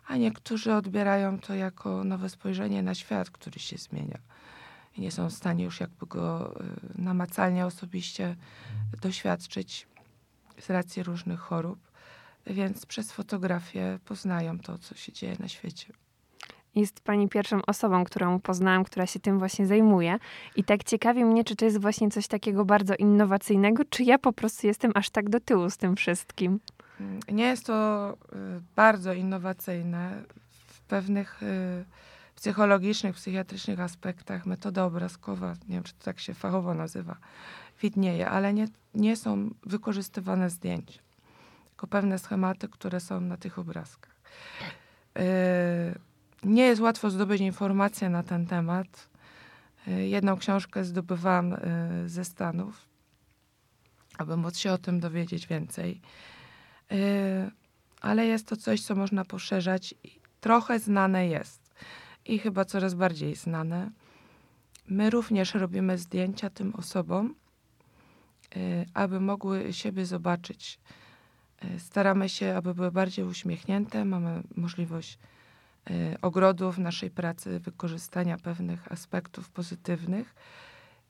a 0.08 0.18
niektórzy 0.18 0.74
odbierają 0.74 1.40
to 1.40 1.56
jako 1.56 2.04
nowe 2.04 2.30
spojrzenie 2.30 2.84
na 2.84 2.96
świat, 2.96 3.30
który 3.30 3.60
się 3.60 3.78
zmienia. 3.78 4.20
I 4.98 5.02
nie 5.02 5.12
są 5.12 5.30
w 5.30 5.34
stanie 5.34 5.64
już 5.64 5.80
jakby 5.80 6.06
go 6.06 6.56
namacalnie 6.96 7.66
osobiście 7.66 8.36
doświadczyć 9.02 9.88
z 10.60 10.70
racji 10.70 11.04
różnych 11.04 11.40
chorób, 11.40 11.80
więc 12.46 12.86
przez 12.86 13.12
fotografię 13.12 14.00
poznają 14.06 14.60
to, 14.60 14.78
co 14.78 14.96
się 14.96 15.12
dzieje 15.12 15.36
na 15.40 15.48
świecie. 15.48 15.94
Jest 16.76 17.00
pani 17.00 17.30
pierwszą 17.30 17.62
osobą, 17.68 18.04
którą 18.04 18.40
poznałam, 18.40 18.84
która 18.84 19.06
się 19.06 19.20
tym 19.20 19.40
właśnie 19.40 19.68
zajmuje. 19.68 20.18
I 20.56 20.64
tak 20.64 20.84
ciekawi 20.84 21.26
mnie, 21.26 21.44
czy 21.44 21.56
to 21.56 21.66
jest 21.66 21.82
właśnie 21.82 22.10
coś 22.10 22.28
takiego 22.28 22.66
bardzo 22.66 22.96
innowacyjnego, 22.96 23.84
czy 23.90 24.04
ja 24.04 24.18
po 24.20 24.34
prostu 24.34 24.68
jestem 24.68 24.92
aż 24.96 25.10
tak 25.10 25.30
do 25.30 25.40
tyłu 25.40 25.70
z 25.70 25.78
tym 25.78 25.96
wszystkim. 25.96 26.60
Nie 27.32 27.44
jest 27.44 27.66
to 27.66 28.18
y, 28.34 28.62
bardzo 28.76 29.14
innowacyjne. 29.14 30.24
W 30.68 30.82
pewnych 30.82 31.44
y, 31.44 31.86
psychologicznych, 32.36 33.16
psychiatrycznych 33.16 33.80
aspektach 33.80 34.46
metoda 34.46 34.86
obrazkowa, 34.86 35.54
nie 35.68 35.76
wiem, 35.76 35.84
czy 35.84 35.94
to 35.94 36.04
tak 36.04 36.20
się 36.20 36.34
fachowo 36.34 36.74
nazywa, 36.74 37.18
widnieje, 37.82 38.30
ale 38.30 38.54
nie, 38.54 38.68
nie 38.94 39.16
są 39.16 39.50
wykorzystywane 39.66 40.50
zdjęcia, 40.50 41.02
tylko 41.70 41.88
pewne 41.88 42.20
schematy, 42.20 42.70
które 42.70 43.00
są 43.00 43.22
na 43.22 43.38
tych 43.38 43.60
obrazkach. 43.60 44.16
Yy, 45.16 45.24
nie 46.44 46.64
jest 46.64 46.82
łatwo 46.82 47.10
zdobyć 47.10 47.42
informacje 47.42 48.10
na 48.10 48.24
ten 48.24 48.46
temat. 48.46 49.10
Jedną 49.88 50.38
książkę 50.38 50.84
zdobywałam 50.84 51.56
ze 52.06 52.26
Stanów, 52.26 52.82
aby 54.18 54.38
móc 54.38 54.58
się 54.58 54.72
o 54.72 54.78
tym 54.78 55.00
dowiedzieć 55.00 55.48
więcej. 55.48 56.02
Yy, 56.92 56.98
ale 58.02 58.26
jest 58.26 58.48
to 58.48 58.56
coś, 58.58 58.82
co 58.82 58.96
można 58.96 59.26
poszerzać. 59.26 59.96
Trochę 60.42 60.80
znane 60.80 61.28
jest 61.28 61.74
i 62.26 62.40
chyba 62.40 62.66
coraz 62.66 62.94
bardziej 62.94 63.36
znane. 63.36 63.92
My 64.88 65.10
również 65.10 65.54
robimy 65.54 65.98
zdjęcia 65.98 66.50
tym 66.50 66.76
osobom, 66.76 67.36
Y, 68.56 68.86
aby 68.94 69.20
mogły 69.20 69.74
siebie 69.74 70.06
zobaczyć. 70.06 70.80
Y, 71.64 71.80
staramy 71.80 72.30
się, 72.30 72.56
aby 72.56 72.74
były 72.74 72.92
bardziej 72.92 73.26
uśmiechnięte. 73.26 74.06
Mamy 74.06 74.44
możliwość 74.56 75.20
y, 75.90 76.18
ogrodu 76.22 76.72
w 76.72 76.80
naszej 76.80 77.12
pracy, 77.12 77.60
wykorzystania 77.60 78.38
pewnych 78.38 78.92
aspektów 78.92 79.50
pozytywnych, 79.50 80.36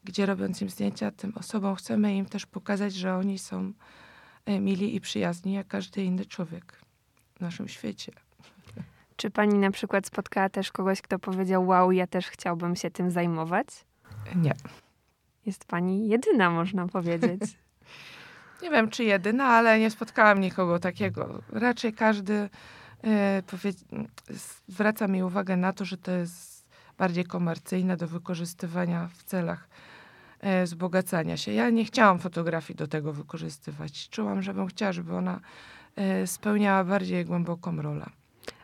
gdzie 0.04 0.26
robiąc 0.26 0.62
im 0.62 0.70
zdjęcia 0.70 1.12
tym 1.12 1.34
osobom, 1.36 1.76
chcemy 1.76 2.16
im 2.16 2.26
też 2.26 2.46
pokazać, 2.46 2.94
że 2.94 3.16
oni 3.16 3.40
są 3.40 3.74
mili 4.48 4.96
i 4.96 5.02
przyjazni, 5.02 5.54
jak 5.54 5.68
każdy 5.68 6.04
inny 6.04 6.26
człowiek 6.26 6.80
w 7.36 7.42
naszym 7.42 7.68
świecie. 7.68 8.12
Czy 9.16 9.30
pani 9.30 9.60
na 9.60 9.72
przykład 9.72 10.08
spotkała 10.08 10.50
też 10.50 10.72
kogoś, 10.72 11.02
kto 11.02 11.20
powiedział: 11.20 11.68
Wow, 11.68 11.92
ja 11.92 12.08
też 12.08 12.28
chciałbym 12.28 12.76
się 12.76 12.92
tym 12.92 13.12
zajmować? 13.12 13.68
Nie. 14.36 14.54
Jest 15.46 15.66
pani 15.66 16.08
jedyna, 16.08 16.50
można 16.50 16.88
powiedzieć. 16.88 17.42
nie 18.64 18.70
wiem, 18.70 18.90
czy 18.90 19.04
jedyna, 19.04 19.46
ale 19.46 19.80
nie 19.80 19.92
spotkałam 19.92 20.42
nikogo 20.42 20.80
takiego. 20.80 21.42
Raczej 21.50 21.94
każdy 21.94 22.50
e, 23.04 23.44
zwraca 24.68 25.08
mi 25.08 25.24
uwagę 25.24 25.58
na 25.58 25.74
to, 25.74 25.86
że 25.86 25.98
to 25.98 26.12
jest 26.12 26.68
bardziej 26.98 27.26
komercyjne 27.26 27.98
do 27.98 28.08
wykorzystywania 28.08 29.10
w 29.18 29.24
celach 29.24 29.68
wzbogacania 30.64 31.38
się. 31.38 31.52
Ja 31.52 31.70
nie 31.70 31.86
chciałam 31.86 32.20
fotografii 32.20 32.78
do 32.78 32.88
tego 32.88 33.14
wykorzystywać. 33.14 34.10
Czułam, 34.10 34.42
żebym 34.42 34.68
chciała, 34.68 34.92
żeby 34.92 35.16
ona 35.16 35.40
e, 35.96 36.28
spełniała 36.28 36.84
bardziej 36.84 37.26
głęboką 37.26 37.82
rolę. 37.82 38.10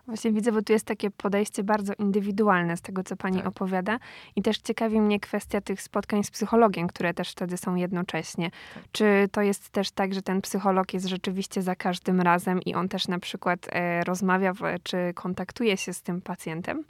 Właśnie 0.07 0.31
widzę, 0.31 0.51
bo 0.51 0.61
tu 0.61 0.73
jest 0.73 0.85
takie 0.85 1.11
podejście 1.11 1.63
bardzo 1.63 1.93
indywidualne 1.99 2.77
z 2.77 2.81
tego, 2.81 3.03
co 3.03 3.15
pani 3.15 3.37
tak. 3.37 3.47
opowiada. 3.47 3.99
I 4.35 4.41
też 4.41 4.57
ciekawi 4.57 5.01
mnie 5.01 5.19
kwestia 5.19 5.61
tych 5.61 5.81
spotkań 5.81 6.23
z 6.23 6.31
psychologiem, 6.31 6.87
które 6.87 7.13
też 7.13 7.31
wtedy 7.31 7.57
są 7.57 7.75
jednocześnie. 7.75 8.51
Tak. 8.73 8.83
Czy 8.91 9.29
to 9.31 9.41
jest 9.41 9.69
też 9.69 9.91
tak, 9.91 10.13
że 10.13 10.21
ten 10.21 10.41
psycholog 10.41 10.93
jest 10.93 11.05
rzeczywiście 11.05 11.61
za 11.61 11.75
każdym 11.75 12.21
razem 12.21 12.61
i 12.61 12.75
on 12.75 12.89
też 12.89 13.07
na 13.07 13.19
przykład 13.19 13.67
e, 13.69 14.03
rozmawia, 14.03 14.53
w, 14.53 14.59
czy 14.83 15.13
kontaktuje 15.15 15.77
się 15.77 15.93
z 15.93 16.01
tym 16.01 16.21
pacjentem? 16.21 16.83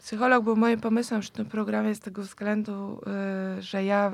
Psycholog 0.00 0.44
był 0.44 0.56
moim 0.56 0.80
pomysłem 0.80 1.20
przy 1.20 1.32
tym 1.32 1.46
programie 1.46 1.94
z 1.94 2.00
tego 2.00 2.22
względu, 2.22 3.00
y, 3.58 3.62
że 3.62 3.84
ja 3.84 4.12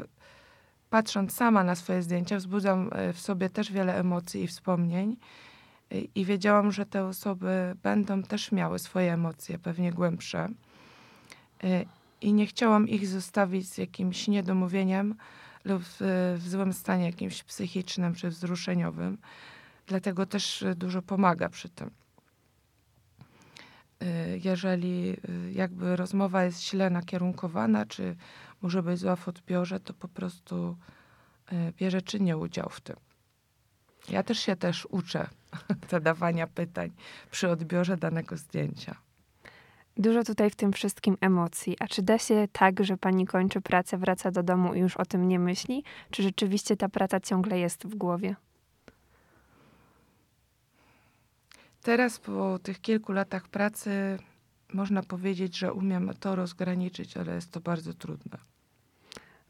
patrząc 0.90 1.35
sama 1.35 1.64
na 1.64 1.75
swoje 1.75 2.02
zdjęcia, 2.02 2.37
wzbudzam 2.37 2.90
e, 2.93 3.12
w 3.12 3.21
sobie 3.21 3.50
też 3.50 3.73
wiele 3.73 3.99
emocji 3.99 4.43
i 4.43 4.47
wspomnień 4.47 5.16
i 6.14 6.25
wiedziałam, 6.25 6.73
że 6.73 6.87
te 6.87 7.05
osoby 7.05 7.76
będą 7.83 8.23
też 8.23 8.52
miały 8.52 8.78
swoje 8.78 9.12
emocje, 9.12 9.59
pewnie 9.59 9.93
głębsze. 9.93 10.49
Y, 11.64 11.87
I 12.21 12.33
nie 12.33 12.47
chciałam 12.47 12.88
ich 12.88 13.07
zostawić 13.07 13.69
z 13.69 13.78
jakimś 13.78 14.28
niedomówieniem 14.28 15.14
lub 15.64 15.83
w, 15.83 15.97
w 16.38 16.49
złym 16.49 16.73
stanie 16.73 17.05
jakimś 17.05 17.43
psychicznym 17.43 18.14
czy 18.14 18.28
wzruszeniowym. 18.28 19.19
Dlatego 19.87 20.26
też 20.26 20.64
dużo 20.76 21.02
pomaga 21.02 21.49
przy 21.49 21.69
tym. 21.69 21.90
Y, 24.03 24.41
jeżeli 24.45 25.17
y, 25.29 25.53
jakby 25.53 25.97
rozmowa 25.97 26.45
jest 26.45 26.62
źle 26.65 26.91
nakierunkowana, 26.91 27.87
czy 27.87 28.17
może 28.62 28.83
być 28.83 28.99
zła 28.99 29.17
w 29.17 29.29
odbiorze, 29.29 29.81
to 29.81 29.95
po 29.95 30.09
prostu 30.09 30.76
bierze 31.79 32.03
czynnie 32.03 32.37
udział 32.37 32.69
w 32.69 32.81
tym. 32.81 32.97
Ja 34.09 34.23
też 34.23 34.38
się 34.38 34.57
też 34.57 34.87
uczę 34.91 35.29
zadawania 35.91 36.47
pytań 36.47 36.91
przy 37.31 37.49
odbiorze 37.49 37.97
danego 37.97 38.37
zdjęcia. 38.37 38.97
Dużo 39.97 40.25
tutaj 40.25 40.50
w 40.50 40.57
tym 40.57 40.73
wszystkim 40.73 41.17
emocji. 41.21 41.76
A 41.81 41.87
czy 41.87 42.03
da 42.03 42.19
się 42.19 42.49
tak, 42.53 42.85
że 42.85 42.97
pani 42.97 43.26
kończy 43.26 43.61
pracę, 43.61 43.99
wraca 43.99 44.31
do 44.31 44.43
domu 44.43 44.75
i 44.75 44.79
już 44.81 44.97
o 44.97 45.05
tym 45.05 45.29
nie 45.29 45.38
myśli? 45.38 45.85
Czy 46.11 46.23
rzeczywiście 46.23 46.76
ta 46.76 46.88
praca 46.88 47.21
ciągle 47.21 47.59
jest 47.59 47.87
w 47.87 47.95
głowie? 47.95 48.37
Teraz 51.87 52.19
po 52.19 52.59
tych 52.59 52.81
kilku 52.81 53.12
latach 53.12 53.49
pracy 53.49 54.19
można 54.73 55.02
powiedzieć, 55.02 55.59
że 55.59 55.73
umiem 55.73 56.11
to 56.21 56.37
rozgraniczyć, 56.37 57.16
ale 57.16 57.35
jest 57.35 57.52
to 57.52 57.61
bardzo 57.61 57.95
trudne. 57.95 58.38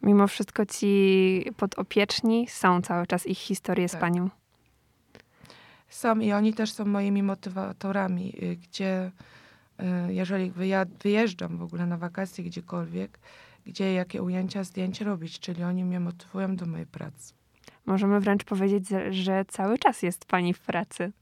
Mimo 0.02 0.26
wszystko 0.26 0.66
ci 0.66 1.44
podopieczni 1.56 2.46
są 2.48 2.82
cały 2.82 3.06
czas 3.06 3.26
ich 3.26 3.38
historie 3.38 3.88
tak. 3.88 3.98
z 3.98 4.00
panią 4.00 4.30
są 5.88 6.18
i 6.18 6.32
oni 6.32 6.54
też 6.54 6.72
są 6.72 6.84
moimi 6.84 7.22
motywatorami, 7.22 8.34
y, 8.42 8.56
gdzie 8.56 9.10
y, 9.80 10.14
jeżeli 10.14 10.52
wyjeżdżam 10.98 11.56
w 11.56 11.62
ogóle 11.62 11.86
na 11.86 11.96
wakacje 11.96 12.44
gdziekolwiek, 12.44 13.18
gdzie 13.66 13.92
jakie 13.92 14.22
ujęcia, 14.22 14.64
zdjęć 14.64 15.00
robić, 15.00 15.40
czyli 15.40 15.62
oni 15.62 15.84
mnie 15.84 16.00
motywują 16.00 16.56
do 16.56 16.66
mojej 16.66 16.86
pracy. 16.86 17.34
Możemy 17.86 18.20
wręcz 18.20 18.44
powiedzieć, 18.44 18.88
że 19.10 19.44
cały 19.44 19.78
czas 19.78 20.02
jest 20.02 20.24
pani 20.24 20.54
w 20.54 20.60
pracy. 20.60 21.12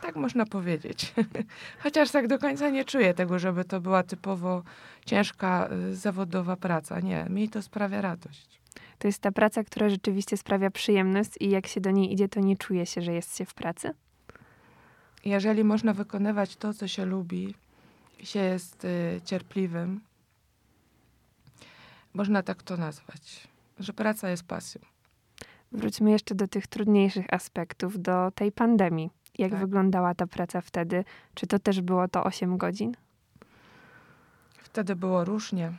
Tak 0.00 0.16
można 0.16 0.46
powiedzieć. 0.46 1.14
Chociaż 1.82 2.10
tak 2.10 2.26
do 2.26 2.38
końca 2.38 2.70
nie 2.70 2.84
czuję 2.84 3.14
tego, 3.14 3.38
żeby 3.38 3.64
to 3.64 3.80
była 3.80 4.02
typowo 4.02 4.62
ciężka, 5.06 5.68
y, 5.90 5.96
zawodowa 5.96 6.56
praca. 6.56 7.00
Nie, 7.00 7.26
mi 7.30 7.48
to 7.48 7.62
sprawia 7.62 8.00
radość. 8.00 8.60
To 8.98 9.08
jest 9.08 9.22
ta 9.22 9.32
praca, 9.32 9.64
która 9.64 9.88
rzeczywiście 9.88 10.36
sprawia 10.36 10.70
przyjemność 10.70 11.30
i 11.40 11.50
jak 11.50 11.66
się 11.66 11.80
do 11.80 11.90
niej 11.90 12.12
idzie, 12.12 12.28
to 12.28 12.40
nie 12.40 12.56
czuje 12.56 12.86
się, 12.86 13.02
że 13.02 13.12
jest 13.12 13.36
się 13.36 13.44
w 13.44 13.54
pracy? 13.54 13.90
Jeżeli 15.24 15.64
można 15.64 15.94
wykonywać 15.94 16.56
to, 16.56 16.74
co 16.74 16.88
się 16.88 17.04
lubi, 17.04 17.54
się 18.22 18.40
jest 18.40 18.84
y, 18.84 19.20
cierpliwym, 19.24 20.00
można 22.14 22.42
tak 22.42 22.62
to 22.62 22.76
nazwać, 22.76 23.48
że 23.78 23.92
praca 23.92 24.30
jest 24.30 24.42
pasją. 24.42 24.80
Wróćmy 25.72 26.10
jeszcze 26.10 26.34
do 26.34 26.48
tych 26.48 26.66
trudniejszych 26.66 27.34
aspektów, 27.34 28.02
do 28.02 28.30
tej 28.34 28.52
pandemii. 28.52 29.10
Jak 29.40 29.50
tak. 29.50 29.60
wyglądała 29.60 30.14
ta 30.14 30.26
praca 30.26 30.60
wtedy? 30.60 31.04
Czy 31.34 31.46
to 31.46 31.58
też 31.58 31.80
było 31.80 32.08
to 32.08 32.24
8 32.24 32.56
godzin? 32.56 32.94
Wtedy 34.58 34.96
było 34.96 35.24
różnie. 35.24 35.72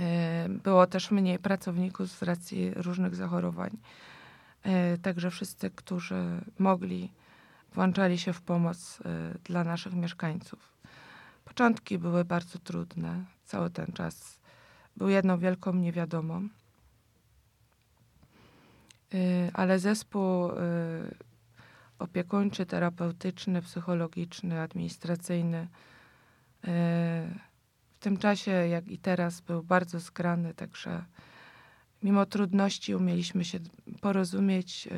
E, 0.00 0.48
było 0.48 0.86
też 0.86 1.10
mniej 1.10 1.38
pracowników 1.38 2.08
z 2.08 2.22
racji 2.22 2.74
różnych 2.74 3.14
zachorowań. 3.14 3.70
E, 4.62 4.98
także 4.98 5.30
wszyscy, 5.30 5.70
którzy 5.70 6.40
mogli, 6.58 7.12
włączali 7.74 8.18
się 8.18 8.32
w 8.32 8.42
pomoc 8.42 9.00
y, 9.00 9.04
dla 9.44 9.64
naszych 9.64 9.94
mieszkańców. 9.94 10.72
Początki 11.44 11.98
były 11.98 12.24
bardzo 12.24 12.58
trudne. 12.58 13.24
Cały 13.44 13.70
ten 13.70 13.86
czas 13.86 14.40
był 14.96 15.08
jedną 15.08 15.38
wielką 15.38 15.74
niewiadomą. 15.74 16.48
Ale 19.54 19.78
zespół 19.78 20.50
opiekuńczy, 22.02 22.66
terapeutyczny, 22.66 23.62
psychologiczny, 23.62 24.60
administracyjny 24.60 25.58
y, 25.58 26.68
w 27.90 27.98
tym 28.00 28.16
czasie, 28.16 28.50
jak 28.50 28.88
i 28.88 28.98
teraz, 28.98 29.40
był 29.40 29.62
bardzo 29.62 30.00
skrany, 30.00 30.54
także 30.54 31.04
mimo 32.02 32.26
trudności 32.26 32.94
umieliśmy 32.94 33.44
się 33.44 33.58
porozumieć. 34.00 34.88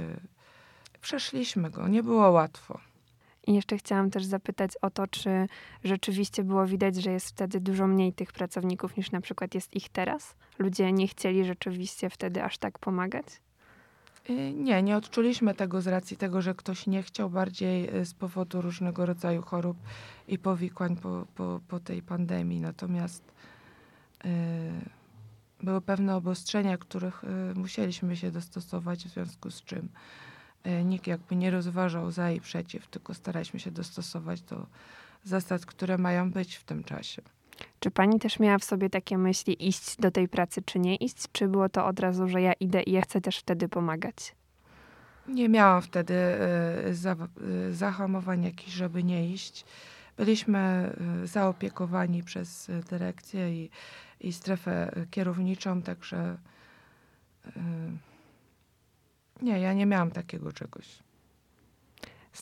Przeszliśmy 1.01 1.71
go, 1.71 1.89
nie 1.89 2.03
było 2.03 2.31
łatwo. 2.31 2.81
I 3.47 3.55
jeszcze 3.55 3.77
chciałam 3.77 4.11
też 4.11 4.25
zapytać 4.25 4.71
o 4.83 4.91
to, 4.91 5.07
czy 5.07 5.47
rzeczywiście 5.85 6.45
było 6.45 6.67
widać, 6.67 6.97
że 6.97 7.11
jest 7.11 7.29
wtedy 7.29 7.61
dużo 7.61 7.87
mniej 7.87 8.13
tych 8.13 8.33
pracowników 8.33 8.97
niż 8.97 9.11
na 9.11 9.21
przykład 9.21 9.55
jest 9.55 9.75
ich 9.75 9.89
teraz? 9.89 10.35
Ludzie 10.59 10.93
nie 10.93 11.09
chcieli 11.09 11.45
rzeczywiście 11.45 12.11
wtedy 12.11 12.45
aż 12.45 12.59
tak 12.59 12.79
pomagać? 12.79 13.27
Y, 14.31 14.53
nie, 14.53 14.83
nie 14.83 14.97
odczuliśmy 14.97 15.55
tego 15.55 15.83
z 15.83 15.87
racji 15.87 16.17
tego, 16.17 16.43
że 16.43 16.55
ktoś 16.55 16.87
nie 16.87 17.03
chciał, 17.03 17.31
bardziej 17.31 17.97
y, 17.97 18.05
z 18.05 18.15
powodu 18.15 18.63
różnego 18.63 19.07
rodzaju 19.07 19.43
chorób 19.43 19.77
i 20.29 20.39
powikłań 20.39 20.97
po, 20.97 21.27
po, 21.35 21.61
po 21.69 21.81
tej 21.81 22.03
pandemii. 22.03 22.61
Natomiast 22.61 23.33
yy, 24.25 24.31
były 25.63 25.81
pewne 25.81 26.17
obostrzenia, 26.17 26.79
których 26.79 27.23
musieliśmy 27.55 28.17
się 28.17 28.31
dostosować, 28.31 29.05
w 29.05 29.09
związku 29.09 29.51
z 29.51 29.63
czym 29.63 29.89
nikt 30.85 31.07
jakby 31.07 31.37
nie 31.37 31.51
rozważał 31.51 32.11
za 32.11 32.31
i 32.31 32.41
przeciw, 32.41 32.87
tylko 32.87 33.15
staraliśmy 33.15 33.61
się 33.61 33.71
dostosować 33.71 34.43
do 34.43 34.67
zasad, 35.25 35.67
które 35.67 35.99
mają 35.99 36.31
być 36.31 36.57
w 36.57 36.65
tym 36.65 36.85
czasie. 36.85 37.23
Czy 37.81 37.91
pani 37.91 38.21
też 38.21 38.39
miała 38.39 38.59
w 38.59 38.65
sobie 38.65 38.91
takie 38.91 39.19
myśli, 39.19 39.69
iść 39.69 39.97
do 39.97 40.11
tej 40.11 40.29
pracy, 40.29 40.63
czy 40.63 40.79
nie 40.79 40.97
iść? 40.97 41.17
Czy 41.33 41.49
było 41.49 41.69
to 41.69 41.87
od 41.87 42.01
razu, 42.01 42.29
że 42.29 42.43
ja 42.43 42.53
idę 42.53 42.83
i 42.83 42.93
ja 42.93 43.01
chcę 43.01 43.21
też 43.21 43.39
wtedy 43.39 43.69
pomagać? 43.69 44.35
Nie 45.29 45.49
miałam 45.49 45.83
wtedy 45.83 46.15
y, 46.89 46.95
za, 46.95 47.17
y, 47.69 47.75
zahamowań 47.75 48.45
jakichś, 48.45 48.73
żeby 48.73 49.05
nie 49.05 49.31
iść. 49.31 49.65
Byliśmy 50.17 50.93
y, 51.25 51.27
zaopiekowani 51.27 52.23
przez 52.23 52.71
dyrekcję 52.91 53.65
i, 53.65 53.71
i 54.21 54.33
strefę 54.33 54.93
kierowniczą, 55.11 55.83
także 55.83 56.37
nie, 59.43 59.61
ja 59.61 59.73
nie 59.73 59.87
miałam 59.87 60.11
takiego 60.11 60.53
czegoś. 60.53 61.04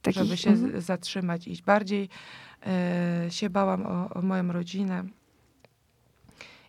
Takich... 0.01 0.23
Żeby 0.23 0.37
się 0.37 0.51
mhm. 0.51 0.81
zatrzymać, 0.81 1.49
iść. 1.49 1.63
Bardziej 1.63 2.09
e, 2.67 3.27
się 3.31 3.51
bałam 3.51 3.87
o, 3.87 4.11
o, 4.15 4.23
moją 4.23 4.53
rodzinę 4.53 5.05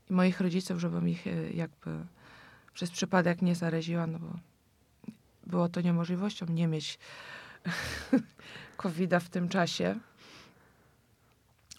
i 0.10 0.14
moich 0.14 0.42
rodziców, 0.42 0.80
żebym 0.80 1.10
ich 1.10 1.28
e, 1.28 1.52
jakby 1.52 2.06
przez 2.74 2.92
przypadek 2.92 3.42
nie 3.42 3.56
zaraziła, 3.56 4.08
no 4.08 4.20
bo 4.20 4.40
było 5.48 5.70
to 5.70 5.82
niemożliwością 5.82 6.46
nie 6.46 6.68
mieć 6.68 7.00
covid 8.78 9.16
w 9.16 9.30
tym 9.30 9.50
czasie. 9.50 10.00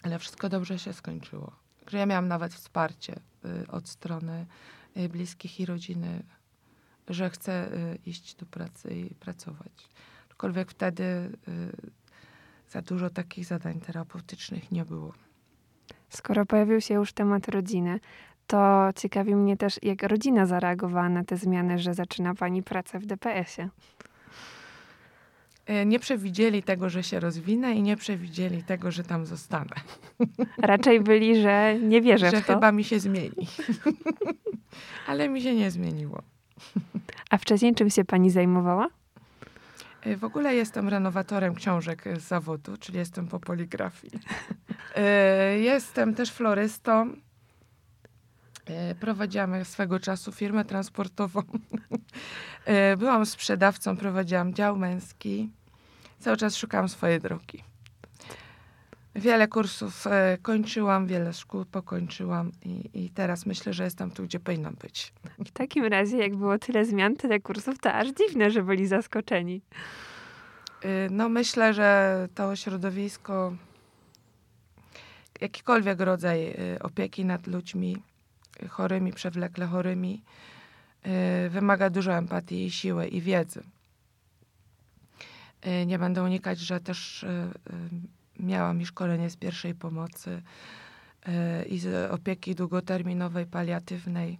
Ale 0.03 0.19
wszystko 0.19 0.49
dobrze 0.49 0.79
się 0.79 0.93
skończyło. 0.93 1.51
Że 1.87 1.97
ja 1.97 2.05
miałam 2.05 2.27
nawet 2.27 2.53
wsparcie 2.53 3.19
y, 3.45 3.71
od 3.71 3.89
strony 3.89 4.45
y, 4.97 5.09
bliskich 5.09 5.59
i 5.59 5.65
rodziny, 5.65 6.23
że 7.07 7.29
chcę 7.29 7.73
y, 7.73 7.99
iść 8.05 8.35
do 8.35 8.45
pracy 8.45 8.95
i 8.95 9.15
pracować. 9.15 9.89
Aczkolwiek 10.45 10.71
wtedy 10.71 11.03
y, 11.03 11.31
za 12.69 12.81
dużo 12.81 13.09
takich 13.09 13.45
zadań 13.45 13.79
terapeutycznych 13.79 14.71
nie 14.71 14.85
było. 14.85 15.13
Skoro 16.09 16.45
pojawił 16.45 16.81
się 16.81 16.93
już 16.93 17.13
temat 17.13 17.47
rodziny, 17.47 17.99
to 18.47 18.89
ciekawi 18.95 19.35
mnie 19.35 19.57
też, 19.57 19.79
jak 19.83 20.03
rodzina 20.03 20.45
zareagowała 20.45 21.09
na 21.09 21.23
te 21.23 21.37
zmiany, 21.37 21.79
że 21.79 21.93
zaczyna 21.93 22.35
pani 22.35 22.63
pracę 22.63 22.99
w 22.99 23.05
DPS-ie. 23.05 23.69
Y, 25.69 25.85
nie 25.85 25.99
przewidzieli 25.99 26.63
tego, 26.63 26.89
że 26.89 27.03
się 27.03 27.19
rozwinę 27.19 27.73
i 27.75 27.81
nie 27.81 27.97
przewidzieli 27.97 28.63
tego, 28.63 28.91
że 28.91 29.03
tam 29.03 29.25
zostanę. 29.25 29.75
Raczej 30.57 31.01
byli, 31.01 31.41
że 31.41 31.79
nie 31.79 32.01
wierzę 32.01 32.31
że 32.31 32.41
w 32.41 32.45
to. 32.45 32.53
chyba 32.53 32.71
mi 32.71 32.83
się 32.83 32.99
zmieni. 32.99 33.47
Ale 35.07 35.29
mi 35.29 35.41
się 35.41 35.55
nie 35.55 35.71
zmieniło. 35.71 36.21
A 37.29 37.37
wcześniej 37.37 37.75
czym 37.75 37.89
się 37.89 38.05
pani 38.05 38.29
zajmowała? 38.29 38.89
W 40.17 40.23
ogóle 40.23 40.55
jestem 40.55 40.89
renowatorem 40.89 41.55
książek 41.55 42.03
z 42.17 42.21
zawodu, 42.21 42.77
czyli 42.77 42.97
jestem 42.97 43.27
po 43.27 43.39
poligrafii. 43.39 44.19
E, 44.95 45.59
jestem 45.71 46.15
też 46.15 46.31
florystą. 46.31 47.13
Prowadziłam 48.99 49.65
swego 49.65 49.99
czasu 49.99 50.31
firmę 50.31 50.65
transportową. 50.65 51.41
Byłam 52.97 53.25
sprzedawcą, 53.25 53.97
prowadziłam 53.97 54.53
dział 54.53 54.77
męski. 54.77 55.49
Cały 56.19 56.37
czas 56.37 56.55
szukałam 56.57 56.89
swojej 56.89 57.21
drogi. 57.21 57.74
Wiele 59.15 59.47
kursów 59.47 60.05
kończyłam, 60.41 61.07
wiele 61.07 61.33
szkół 61.33 61.65
pokończyłam 61.65 62.51
i, 62.65 62.89
i, 62.93 63.09
teraz 63.09 63.45
myślę, 63.45 63.73
że 63.73 63.83
jestem 63.83 64.11
tu, 64.11 64.23
gdzie 64.23 64.39
powinnam 64.39 64.75
być. 64.81 65.13
W 65.39 65.51
takim 65.51 65.85
razie, 65.85 66.17
jak 66.17 66.35
było 66.35 66.59
tyle 66.59 66.85
zmian, 66.85 67.15
tyle 67.15 67.39
kursów, 67.39 67.79
to 67.79 67.93
aż 67.93 68.07
dziwne, 68.07 68.51
że 68.51 68.63
byli 68.63 68.87
zaskoczeni. 68.87 69.61
Y, 70.85 71.07
no 71.11 71.29
myślę, 71.29 71.73
że 71.73 72.27
to 72.35 72.55
środowisko, 72.55 73.55
jakikolwiek 75.41 75.99
rodzaj 75.99 76.47
y, 76.47 76.79
opieki 76.81 77.25
nad 77.25 77.47
ludźmi 77.47 77.97
chorymi, 78.69 79.13
przewlekle 79.13 79.65
chorymi, 79.65 80.23
y, 81.45 81.49
wymaga 81.49 81.89
dużo 81.89 82.13
empatii 82.13 82.65
i 82.65 82.71
siły 82.71 83.07
i 83.07 83.21
wiedzy. 83.21 83.63
Nie 85.85 85.99
będę 85.99 86.23
unikać, 86.23 86.59
że 86.59 86.79
też 86.79 87.25
miałam 88.39 88.81
i 88.81 88.85
szkolenie 88.85 89.29
z 89.29 89.37
pierwszej 89.37 89.75
pomocy 89.75 90.41
i 91.69 91.79
z 91.79 92.11
opieki 92.11 92.55
długoterminowej, 92.55 93.45
paliatywnej. 93.45 94.39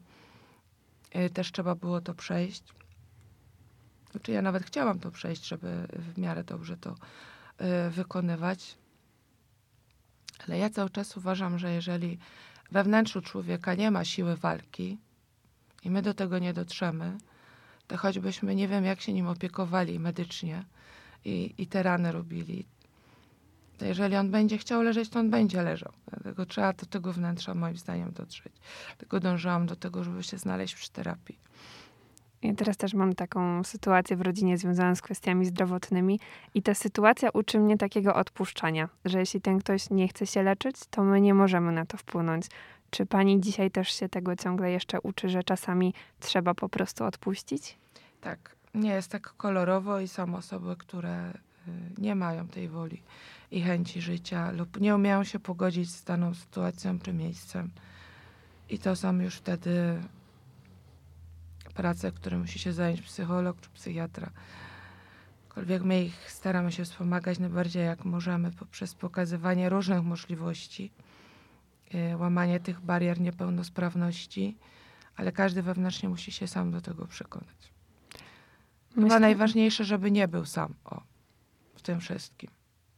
Też 1.34 1.52
trzeba 1.52 1.76
było 1.76 2.02
to 2.02 2.14
przejść. 2.14 2.64
Znaczy 4.16 4.32
ja 4.32 4.42
nawet 4.42 4.64
chciałam 4.64 5.00
to 5.00 5.12
przejść, 5.12 5.48
żeby 5.48 5.88
w 5.90 6.18
miarę 6.18 6.44
dobrze 6.44 6.78
to 6.78 6.96
y, 7.88 7.90
wykonywać. 7.90 8.78
Ale 10.48 10.58
ja 10.58 10.70
cały 10.70 10.90
czas 10.90 11.18
uważam, 11.18 11.60
że 11.60 11.72
jeżeli 11.72 12.18
we 12.72 12.84
wnętrzu 12.84 13.22
człowieka 13.22 13.76
nie 13.76 13.92
ma 13.92 14.06
siły 14.06 14.36
walki 14.36 14.98
i 15.84 15.92
my 15.92 16.02
do 16.02 16.14
tego 16.14 16.40
nie 16.40 16.54
dotrzemy, 16.54 17.18
to 17.88 17.98
choćbyśmy 17.98 18.56
nie 18.56 18.68
wiem, 18.68 18.86
jak 18.86 19.02
się 19.02 19.14
nim 19.14 19.28
opiekowali 19.28 20.00
medycznie 20.00 20.64
i, 21.26 21.56
i 21.58 21.68
te 21.68 21.84
rany 21.84 22.12
robili, 22.12 22.66
jeżeli 23.82 24.16
on 24.16 24.32
będzie 24.32 24.58
chciał 24.58 24.82
leżeć, 24.82 25.10
to 25.10 25.20
on 25.20 25.30
będzie 25.30 25.64
leżał. 25.64 25.92
Dlatego 26.08 26.46
trzeba 26.46 26.74
do 26.74 26.86
tego 26.86 27.14
wnętrza 27.14 27.54
moim 27.54 27.78
zdaniem 27.78 28.12
dotrzeć. 28.12 28.54
Dlatego 28.88 29.20
dążyłam 29.20 29.66
do 29.66 29.76
tego, 29.76 30.04
żeby 30.04 30.24
się 30.24 30.38
znaleźć 30.38 30.76
przy 30.76 30.92
terapii. 30.92 31.38
Ja 32.42 32.54
teraz 32.54 32.78
też 32.78 32.94
mam 32.94 33.16
taką 33.16 33.64
sytuację 33.64 34.18
w 34.18 34.22
rodzinie 34.22 34.58
związaną 34.58 34.96
z 34.96 35.02
kwestiami 35.02 35.46
zdrowotnymi 35.46 36.20
i 36.54 36.62
ta 36.62 36.74
sytuacja 36.74 37.30
uczy 37.30 37.60
mnie 37.60 37.78
takiego 37.78 38.16
odpuszczania, 38.16 38.90
że 39.06 39.20
jeśli 39.20 39.42
ten 39.42 39.60
ktoś 39.60 39.90
nie 39.90 40.08
chce 40.08 40.28
się 40.28 40.44
leczyć, 40.44 40.76
to 40.90 41.04
my 41.04 41.22
nie 41.22 41.34
możemy 41.34 41.72
na 41.72 41.86
to 41.86 41.98
wpłynąć. 41.98 42.46
Czy 42.90 43.06
pani 43.06 43.42
dzisiaj 43.42 43.72
też 43.72 43.92
się 43.92 44.10
tego 44.10 44.36
ciągle 44.36 44.72
jeszcze 44.72 45.02
uczy, 45.02 45.30
że 45.30 45.44
czasami 45.44 45.94
trzeba 46.20 46.54
po 46.54 46.70
prostu 46.70 47.04
odpuścić? 47.04 47.78
Tak, 48.22 48.56
nie 48.74 48.90
jest 48.90 49.12
tak 49.12 49.34
kolorowo 49.38 50.00
i 50.00 50.08
są 50.08 50.36
osoby, 50.36 50.76
które 50.76 51.30
y, 51.30 51.72
nie 51.98 52.16
mają 52.16 52.48
tej 52.48 52.68
woli 52.68 53.02
i 53.56 53.62
chęci 53.62 54.02
życia 54.02 54.52
lub 54.52 54.82
nie 54.82 54.96
umieją 54.96 55.24
się 55.24 55.40
pogodzić 55.40 55.90
z 55.90 56.04
daną 56.04 56.34
sytuacją 56.34 57.00
czy 57.00 57.14
miejscem. 57.14 57.72
I 58.70 58.80
to 58.80 58.96
są 58.96 59.20
już 59.20 59.36
wtedy 59.36 60.02
prace, 61.74 62.12
które 62.12 62.38
musi 62.38 62.60
się 62.60 62.74
zająć 62.74 63.02
psycholog 63.02 63.62
czy 63.62 63.70
psychiatra. 63.70 64.30
Aczkolwiek 65.48 65.84
my 65.84 66.04
ich 66.04 66.32
staramy 66.32 66.72
się 66.72 66.86
wspomagać 66.86 67.40
najbardziej 67.40 67.86
jak 67.86 68.06
możemy 68.06 68.52
poprzez 68.52 68.96
pokazywanie 68.96 69.70
różnych 69.70 70.04
możliwości, 70.04 70.92
yy, 71.94 72.18
łamanie 72.18 72.60
tych 72.60 72.82
barier 72.82 73.22
niepełnosprawności, 73.22 74.58
ale 75.16 75.32
każdy 75.32 75.62
wewnętrznie 75.62 76.10
musi 76.10 76.32
się 76.32 76.48
sam 76.48 76.72
do 76.72 76.82
tego 76.82 77.08
przekonać. 77.08 77.74
Myślę, 78.90 79.04
Chyba 79.04 79.20
najważniejsze, 79.20 79.84
żeby 79.84 80.12
nie 80.12 80.28
był 80.28 80.46
sam 80.46 80.74
o, 80.86 81.02
w 81.76 81.82
tym 81.82 82.00
wszystkim. 82.00 82.55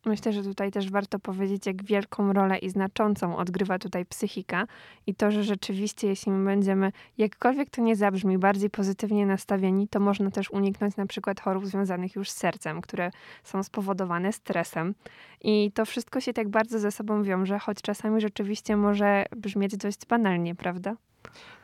Myślę, 0.07 0.33
że 0.33 0.43
tutaj 0.43 0.71
też 0.71 0.91
warto 0.91 1.19
powiedzieć, 1.19 1.65
jak 1.65 1.83
wielką 1.83 2.33
rolę 2.33 2.57
i 2.57 2.69
znaczącą 2.69 3.37
odgrywa 3.37 3.79
tutaj 3.79 4.05
psychika 4.05 4.67
i 5.07 5.15
to, 5.15 5.31
że 5.31 5.43
rzeczywiście, 5.43 6.07
jeśli 6.07 6.31
my 6.31 6.45
będziemy, 6.45 6.91
jakkolwiek 7.17 7.69
to 7.69 7.81
nie 7.81 7.95
zabrzmi, 7.95 8.37
bardziej 8.37 8.69
pozytywnie 8.69 9.25
nastawieni, 9.25 9.87
to 9.87 9.99
można 9.99 10.31
też 10.31 10.51
uniknąć 10.51 10.97
na 10.97 11.05
przykład 11.05 11.39
chorób 11.39 11.65
związanych 11.65 12.15
już 12.15 12.29
z 12.29 12.37
sercem, 12.37 12.81
które 12.81 13.11
są 13.43 13.63
spowodowane 13.63 14.33
stresem. 14.33 14.95
I 15.41 15.71
to 15.71 15.85
wszystko 15.85 16.21
się 16.21 16.33
tak 16.33 16.49
bardzo 16.49 16.79
ze 16.79 16.91
sobą 16.91 17.23
wiąże, 17.23 17.59
choć 17.59 17.81
czasami 17.81 18.21
rzeczywiście 18.21 18.77
może 18.77 19.25
brzmieć 19.37 19.77
dość 19.77 20.05
banalnie, 20.05 20.55
prawda? 20.55 20.95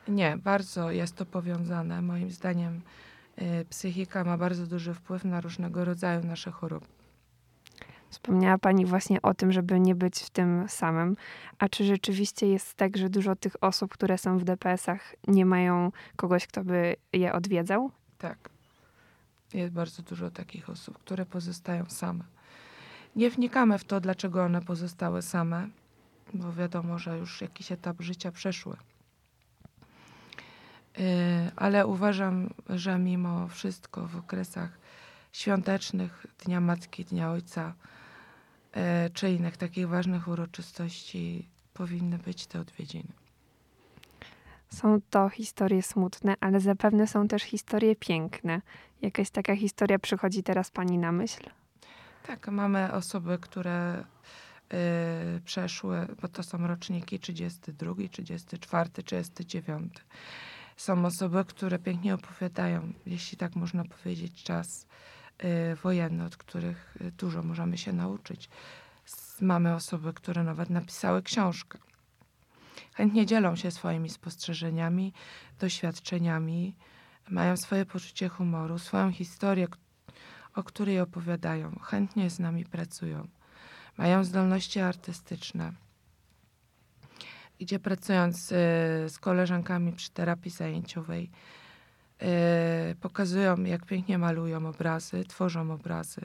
Nie, 0.08 0.38
bardzo 0.38 0.92
jest 0.92 1.16
to 1.16 1.26
powiązane. 1.26 2.02
Moim 2.02 2.32
zdaniem 2.32 2.82
y, 3.42 3.66
psychika 3.70 4.24
ma 4.24 4.38
bardzo 4.38 4.68
duży 4.68 4.94
wpływ 4.94 5.26
na 5.26 5.42
różnego 5.42 5.86
rodzaju 5.86 6.24
nasze 6.24 6.52
choroby. 6.52 7.03
Wspomniała 8.14 8.58
Pani 8.58 8.86
właśnie 8.86 9.22
o 9.22 9.34
tym, 9.34 9.52
żeby 9.52 9.80
nie 9.80 9.96
być 9.96 10.20
w 10.20 10.30
tym 10.30 10.66
samym. 10.68 11.16
A 11.60 11.70
czy 11.70 11.84
rzeczywiście 11.84 12.48
jest 12.48 12.74
tak, 12.74 12.98
że 12.98 13.10
dużo 13.10 13.36
tych 13.36 13.56
osób, 13.62 13.94
które 13.94 14.18
są 14.18 14.38
w 14.38 14.44
DPS-ach, 14.44 15.16
nie 15.28 15.46
mają 15.46 15.92
kogoś, 16.16 16.48
kto 16.48 16.64
by 16.64 16.96
je 17.14 17.34
odwiedzał? 17.34 17.92
Tak. 18.18 18.50
Jest 19.54 19.74
bardzo 19.74 20.04
dużo 20.04 20.32
takich 20.32 20.70
osób, 20.70 20.98
które 20.98 21.26
pozostają 21.26 21.86
same. 21.86 22.24
Nie 23.16 23.30
wnikamy 23.30 23.78
w 23.78 23.84
to, 23.84 24.00
dlaczego 24.00 24.44
one 24.44 24.62
pozostały 24.62 25.22
same, 25.22 25.68
bo 26.34 26.54
wiadomo, 26.54 27.00
że 27.00 27.18
już 27.18 27.42
jakiś 27.42 27.72
etap 27.72 28.02
życia 28.02 28.32
przeszły. 28.32 28.78
Yy, 30.98 31.04
ale 31.56 31.88
uważam, 31.88 32.50
że 32.70 33.00
mimo 33.00 33.48
wszystko 33.48 34.08
w 34.08 34.16
okresach 34.16 34.78
świątecznych, 35.32 36.26
Dnia 36.46 36.60
Matki, 36.60 37.06
Dnia 37.06 37.32
Ojca, 37.32 37.74
czy 39.14 39.32
innych 39.32 39.58
takich 39.58 39.88
ważnych 39.88 40.28
uroczystości 40.28 41.50
powinny 41.74 42.18
być 42.18 42.48
te 42.48 42.60
odwiedziny. 42.60 43.14
Są 44.70 45.02
to 45.10 45.30
historie 45.30 45.82
smutne, 45.84 46.36
ale 46.40 46.60
zapewne 46.60 47.08
są 47.08 47.28
też 47.28 47.44
historie 47.44 47.96
piękne. 47.96 48.62
Jakaś 49.02 49.30
taka 49.30 49.56
historia 49.56 50.00
przychodzi 50.00 50.44
teraz 50.44 50.72
pani 50.72 50.98
na 50.98 51.12
myśl? 51.12 51.44
Tak, 52.28 52.48
mamy 52.48 52.94
osoby, 52.94 53.38
które 53.42 54.04
y, 55.38 55.42
przeszły, 55.42 56.08
bo 56.22 56.28
to 56.28 56.44
są 56.44 56.68
roczniki 56.68 57.20
32, 57.20 57.94
34, 58.12 58.90
39. 58.90 59.94
Są 60.78 61.06
osoby, 61.06 61.46
które 61.46 61.80
pięknie 61.80 62.14
opowiadają, 62.14 62.94
jeśli 63.06 63.38
tak 63.38 63.56
można 63.56 63.84
powiedzieć, 63.84 64.44
czas 64.44 64.88
wojenne, 65.84 66.26
od 66.26 66.38
których 66.38 66.98
y, 67.02 67.12
dużo 67.12 67.44
możemy 67.44 67.78
się 67.78 67.94
nauczyć. 67.94 68.50
Mamy 69.42 69.76
osoby, 69.76 70.14
które 70.14 70.44
nawet 70.44 70.70
napisały 70.70 71.24
książkę. 71.24 71.80
Chętnie 72.94 73.26
dzielą 73.26 73.56
się 73.56 73.72
swoimi 73.72 74.10
spostrzeżeniami, 74.10 75.14
doświadczeniami, 75.60 76.76
mają 77.30 77.58
swoje 77.58 77.86
poczucie 77.86 78.30
humoru, 78.30 78.80
swoją 78.80 79.12
historię, 79.12 79.68
o 80.56 80.64
której 80.64 81.00
opowiadają. 81.00 81.80
Chętnie 81.80 82.30
z 82.30 82.40
nami 82.40 82.66
pracują. 82.66 83.28
Mają 83.98 84.24
zdolności 84.24 84.80
artystyczne 84.80 85.74
gdzie 87.60 87.80
pracując 87.80 88.52
y, 88.52 88.56
z 89.10 89.20
koleżankami 89.20 89.94
przy 89.94 90.12
terapii 90.12 90.52
zajęciowej, 90.52 91.30
pokazują, 93.02 93.64
jak 93.64 93.86
pięknie 93.86 94.18
malują 94.18 94.68
obrazy, 94.68 95.24
tworzą 95.24 95.72
obrazy. 95.72 96.22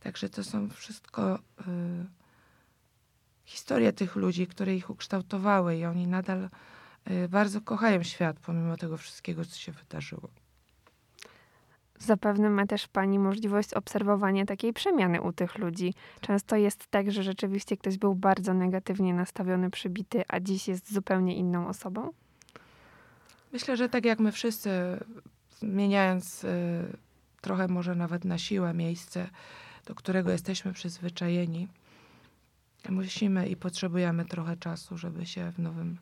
Także 0.00 0.28
to 0.28 0.44
są 0.44 0.70
wszystko 0.70 1.34
y, 1.34 1.40
historie 3.44 3.92
tych 3.92 4.16
ludzi, 4.16 4.46
które 4.46 4.74
ich 4.74 4.90
ukształtowały 4.90 5.76
i 5.76 5.84
oni 5.84 6.06
nadal 6.06 6.48
y, 7.10 7.28
bardzo 7.28 7.60
kochają 7.60 8.02
świat, 8.02 8.40
pomimo 8.40 8.76
tego 8.76 8.96
wszystkiego, 8.96 9.44
co 9.44 9.58
się 9.58 9.72
wydarzyło. 9.72 10.28
Zapewne 11.98 12.50
ma 12.50 12.66
też 12.66 12.88
Pani 12.88 13.18
możliwość 13.18 13.74
obserwowania 13.74 14.46
takiej 14.46 14.72
przemiany 14.72 15.22
u 15.22 15.32
tych 15.32 15.58
ludzi. 15.58 15.94
Często 16.20 16.56
jest 16.56 16.86
tak, 16.86 17.12
że 17.12 17.22
rzeczywiście 17.22 17.76
ktoś 17.76 17.98
był 17.98 18.14
bardzo 18.14 18.54
negatywnie 18.54 19.14
nastawiony, 19.14 19.70
przybity, 19.70 20.22
a 20.28 20.40
dziś 20.40 20.68
jest 20.68 20.92
zupełnie 20.92 21.36
inną 21.36 21.68
osobą? 21.68 22.10
Myślę, 23.52 23.76
że 23.76 23.88
tak 23.88 24.04
jak 24.04 24.18
my 24.18 24.32
wszyscy, 24.32 24.70
zmieniając 25.58 26.44
y, 26.44 26.96
trochę 27.40 27.68
może 27.68 27.94
nawet 27.94 28.24
na 28.24 28.38
siłę 28.38 28.74
miejsce, 28.74 29.28
do 29.86 29.94
którego 29.94 30.30
jesteśmy 30.30 30.72
przyzwyczajeni, 30.72 31.68
musimy 32.88 33.48
i 33.48 33.56
potrzebujemy 33.56 34.24
trochę 34.24 34.56
czasu, 34.56 34.98
żeby 34.98 35.26
się 35.26 35.52
w 35.52 35.58
nowym 35.58 35.98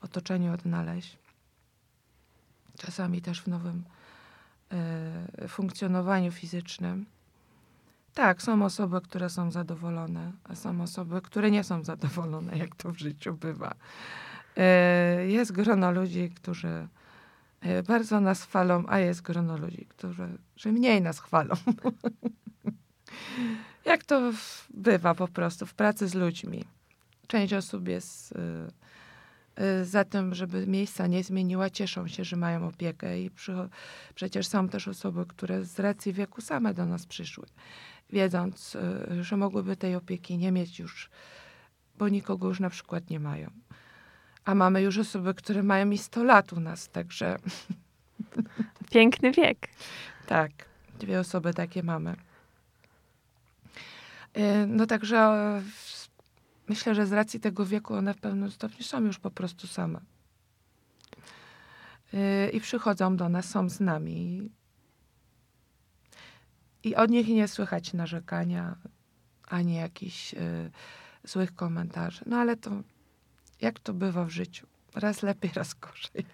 otoczeniu 0.00 0.52
odnaleźć. 0.52 1.18
Czasami 2.78 3.22
też 3.22 3.42
w 3.42 3.46
nowym 3.46 3.84
y, 5.44 5.48
funkcjonowaniu 5.48 6.32
fizycznym. 6.32 7.06
Tak, 8.14 8.42
są 8.42 8.64
osoby, 8.64 9.00
które 9.00 9.30
są 9.30 9.50
zadowolone, 9.50 10.32
a 10.44 10.54
są 10.54 10.82
osoby, 10.82 11.22
które 11.22 11.50
nie 11.50 11.64
są 11.64 11.84
zadowolone, 11.84 12.58
jak 12.58 12.76
to 12.76 12.92
w 12.92 12.98
życiu 12.98 13.34
bywa. 13.34 13.74
E, 14.56 15.26
jest 15.26 15.52
grono 15.52 15.92
ludzi, 15.92 16.30
którzy 16.36 16.88
e, 17.60 17.82
bardzo 17.82 18.20
nas 18.20 18.42
chwalą, 18.42 18.84
a 18.88 18.98
jest 18.98 19.22
grono 19.22 19.56
ludzi, 19.56 19.86
którzy 19.88 20.28
że 20.56 20.72
mniej 20.72 21.02
nas 21.02 21.20
chwalą. 21.20 21.54
Jak 23.84 24.04
to 24.04 24.32
bywa 24.70 25.14
po 25.14 25.28
prostu 25.28 25.66
w 25.66 25.74
pracy 25.74 26.08
z 26.08 26.14
ludźmi. 26.14 26.64
Część 27.26 27.52
osób 27.52 27.88
jest 27.88 28.34
e, 29.56 29.84
za 29.84 30.04
tym, 30.04 30.34
żeby 30.34 30.66
miejsca 30.66 31.06
nie 31.06 31.24
zmieniła, 31.24 31.70
cieszą 31.70 32.08
się, 32.08 32.24
że 32.24 32.36
mają 32.36 32.68
opiekę 32.68 33.20
i 33.20 33.30
przecież 34.14 34.48
są 34.48 34.68
też 34.68 34.88
osoby, 34.88 35.26
które 35.26 35.64
z 35.64 35.78
racji 35.78 36.12
wieku 36.12 36.40
same 36.40 36.74
do 36.74 36.86
nas 36.86 37.06
przyszły, 37.06 37.46
wiedząc, 38.10 38.76
że 39.20 39.36
mogłyby 39.36 39.76
tej 39.76 39.94
opieki 39.94 40.38
nie 40.38 40.52
mieć 40.52 40.78
już, 40.78 41.10
bo 41.98 42.08
nikogo 42.08 42.48
już 42.48 42.60
na 42.60 42.70
przykład 42.70 43.10
nie 43.10 43.20
mają. 43.20 43.50
A 44.46 44.54
mamy 44.54 44.82
już 44.82 44.98
osoby, 44.98 45.34
które 45.34 45.62
mają 45.62 45.90
i 45.90 45.98
100 45.98 46.24
lat 46.24 46.52
u 46.52 46.60
nas, 46.60 46.88
także. 46.88 47.36
Piękny 48.92 49.32
wiek. 49.32 49.68
Tak, 50.26 50.50
dwie 50.98 51.20
osoby 51.20 51.54
takie 51.54 51.82
mamy. 51.82 52.16
Y, 54.36 54.66
no 54.66 54.86
także 54.86 55.62
myślę, 56.68 56.94
że 56.94 57.06
z 57.06 57.12
racji 57.12 57.40
tego 57.40 57.66
wieku 57.66 57.94
one 57.94 58.14
w 58.14 58.20
pewnym 58.20 58.50
stopniu 58.50 58.84
są 58.84 59.00
już 59.04 59.18
po 59.18 59.30
prostu 59.30 59.66
same. 59.66 60.00
Y, 62.14 62.50
I 62.50 62.60
przychodzą 62.60 63.16
do 63.16 63.28
nas, 63.28 63.50
są 63.50 63.68
z 63.68 63.80
nami. 63.80 64.50
I 66.84 66.96
od 66.96 67.10
nich 67.10 67.28
nie 67.28 67.48
słychać 67.48 67.92
narzekania, 67.92 68.76
ani 69.48 69.74
jakichś 69.74 70.34
y, 70.34 70.70
złych 71.24 71.54
komentarzy. 71.54 72.24
No 72.26 72.36
ale 72.36 72.56
to 72.56 72.70
jak 73.60 73.80
to 73.80 73.92
bywa 73.94 74.24
w 74.24 74.30
życiu. 74.30 74.66
Raz 74.94 75.22
lepiej, 75.22 75.50
raz 75.54 75.74
gorzej. 75.74 76.26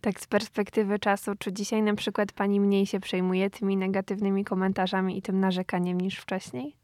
Tak 0.00 0.20
z 0.20 0.26
perspektywy 0.26 0.98
czasu, 0.98 1.32
czy 1.38 1.52
dzisiaj 1.52 1.82
na 1.82 1.94
przykład 1.94 2.32
pani 2.32 2.60
mniej 2.60 2.86
się 2.86 3.00
przejmuje 3.00 3.50
tymi 3.50 3.76
negatywnymi 3.76 4.44
komentarzami 4.44 5.18
i 5.18 5.22
tym 5.22 5.40
narzekaniem 5.40 6.00
niż 6.00 6.18
wcześniej? 6.18 6.76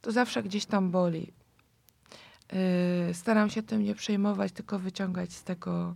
To 0.00 0.12
zawsze 0.12 0.42
gdzieś 0.42 0.66
tam 0.66 0.90
boli. 0.90 1.32
Yy, 3.08 3.14
staram 3.14 3.50
się 3.50 3.62
tym 3.62 3.82
nie 3.82 3.94
przejmować, 3.94 4.52
tylko 4.52 4.78
wyciągać 4.78 5.32
z 5.32 5.44
tego 5.44 5.94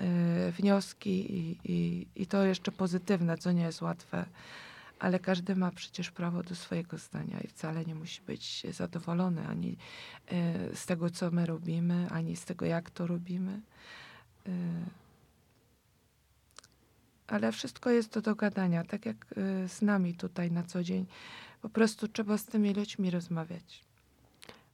yy, 0.00 0.52
wnioski 0.52 1.34
i, 1.34 1.58
i, 1.64 2.06
i 2.16 2.26
to 2.26 2.44
jeszcze 2.44 2.72
pozytywne, 2.72 3.38
co 3.38 3.52
nie 3.52 3.62
jest 3.62 3.82
łatwe 3.82 4.24
ale 4.98 5.18
każdy 5.18 5.56
ma 5.56 5.70
przecież 5.70 6.10
prawo 6.10 6.42
do 6.42 6.54
swojego 6.54 6.98
zdania 6.98 7.40
i 7.40 7.48
wcale 7.48 7.84
nie 7.84 7.94
musi 7.94 8.22
być 8.22 8.66
zadowolony 8.70 9.48
ani 9.48 9.76
e, 10.26 10.76
z 10.76 10.86
tego, 10.86 11.10
co 11.10 11.30
my 11.30 11.46
robimy, 11.46 12.06
ani 12.10 12.36
z 12.36 12.44
tego, 12.44 12.66
jak 12.66 12.90
to 12.90 13.06
robimy. 13.06 13.60
E, 14.46 14.50
ale 17.26 17.52
wszystko 17.52 17.90
jest 17.90 18.14
do 18.14 18.22
dogadania, 18.22 18.84
tak 18.84 19.06
jak 19.06 19.16
e, 19.36 19.68
z 19.68 19.82
nami 19.82 20.14
tutaj 20.14 20.50
na 20.50 20.62
co 20.62 20.82
dzień. 20.82 21.06
Po 21.62 21.68
prostu 21.68 22.08
trzeba 22.08 22.38
z 22.38 22.44
tymi 22.44 22.74
ludźmi 22.74 23.10
rozmawiać. 23.10 23.84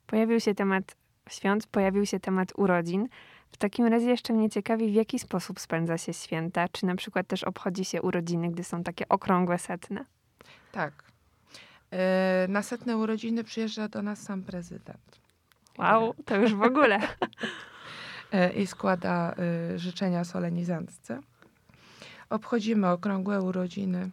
Pojawił 0.06 0.40
się 0.40 0.54
temat 0.54 0.96
świąt, 1.28 1.66
pojawił 1.66 2.06
się 2.06 2.20
temat 2.20 2.52
urodzin. 2.56 3.08
W 3.54 3.56
takim 3.56 3.86
razie 3.86 4.06
jeszcze 4.06 4.32
mnie 4.32 4.50
ciekawi, 4.50 4.90
w 4.90 4.94
jaki 4.94 5.18
sposób 5.18 5.60
spędza 5.60 5.98
się 5.98 6.12
święta? 6.12 6.68
Czy 6.68 6.86
na 6.86 6.94
przykład 6.96 7.26
też 7.26 7.44
obchodzi 7.44 7.84
się 7.84 8.02
urodziny, 8.02 8.50
gdy 8.50 8.64
są 8.64 8.82
takie 8.82 9.08
okrągłe 9.08 9.58
setne? 9.58 10.04
Tak. 10.72 10.92
E, 11.90 12.46
na 12.48 12.62
setne 12.62 12.96
urodziny 12.96 13.44
przyjeżdża 13.44 13.88
do 13.88 14.02
nas 14.02 14.22
sam 14.22 14.42
prezydent. 14.42 15.20
Wow, 15.78 16.14
to 16.24 16.36
już 16.36 16.54
w 16.54 16.62
ogóle. 16.62 16.98
E, 18.32 18.52
I 18.52 18.66
składa 18.66 19.34
e, 19.38 19.78
życzenia 19.78 20.24
solenizantce. 20.24 21.20
Obchodzimy 22.30 22.90
okrągłe 22.90 23.42
urodziny 23.42 24.10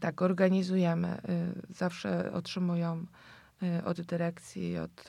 tak, 0.00 0.22
organizujemy. 0.22 1.22
Zawsze 1.70 2.32
otrzymują 2.32 3.06
od 3.84 4.00
dyrekcji, 4.00 4.78
od 4.78 5.08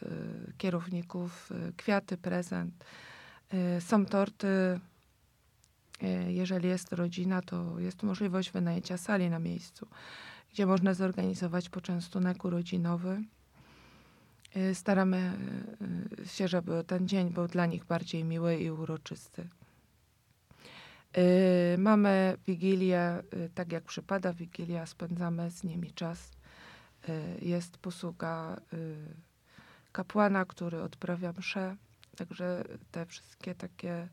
kierowników 0.58 1.50
kwiaty, 1.78 2.18
prezent. 2.18 2.86
Są 3.80 4.06
torty. 4.06 4.80
Jeżeli 6.28 6.68
jest 6.68 6.94
rodzina, 6.94 7.42
to 7.42 7.80
jest 7.80 8.04
możliwość 8.04 8.52
wynajęcia 8.52 8.98
sali 8.98 9.30
na 9.30 9.40
miejscu, 9.40 9.88
gdzie 10.54 10.66
można 10.66 10.94
zorganizować 10.94 11.70
poczęstunek 11.70 12.46
urodzinowy. 12.46 13.24
Staramy 14.74 15.34
się, 16.26 16.48
żeby 16.48 16.84
ten 16.84 17.08
dzień 17.08 17.30
był 17.30 17.48
dla 17.48 17.66
nich 17.66 17.86
bardziej 17.86 18.24
miły 18.24 18.56
i 18.56 18.72
uroczysty. 18.72 19.48
Y, 21.18 21.78
mamy 21.78 22.38
Wigilię, 22.48 23.24
y, 23.34 23.50
tak 23.56 23.72
jak 23.72 23.84
przypada 23.84 24.34
Wigilia, 24.34 24.86
spędzamy 24.86 25.52
z 25.52 25.64
nimi 25.64 25.92
czas. 25.92 26.32
Y, 27.10 27.38
jest 27.42 27.78
posługa 27.78 28.62
kapłana, 29.92 30.46
który 30.46 30.82
odprawia 30.82 31.34
mszę. 31.38 31.76
Także 32.16 32.64
te 32.92 33.06
wszystkie 33.06 33.56
takie 33.56 34.08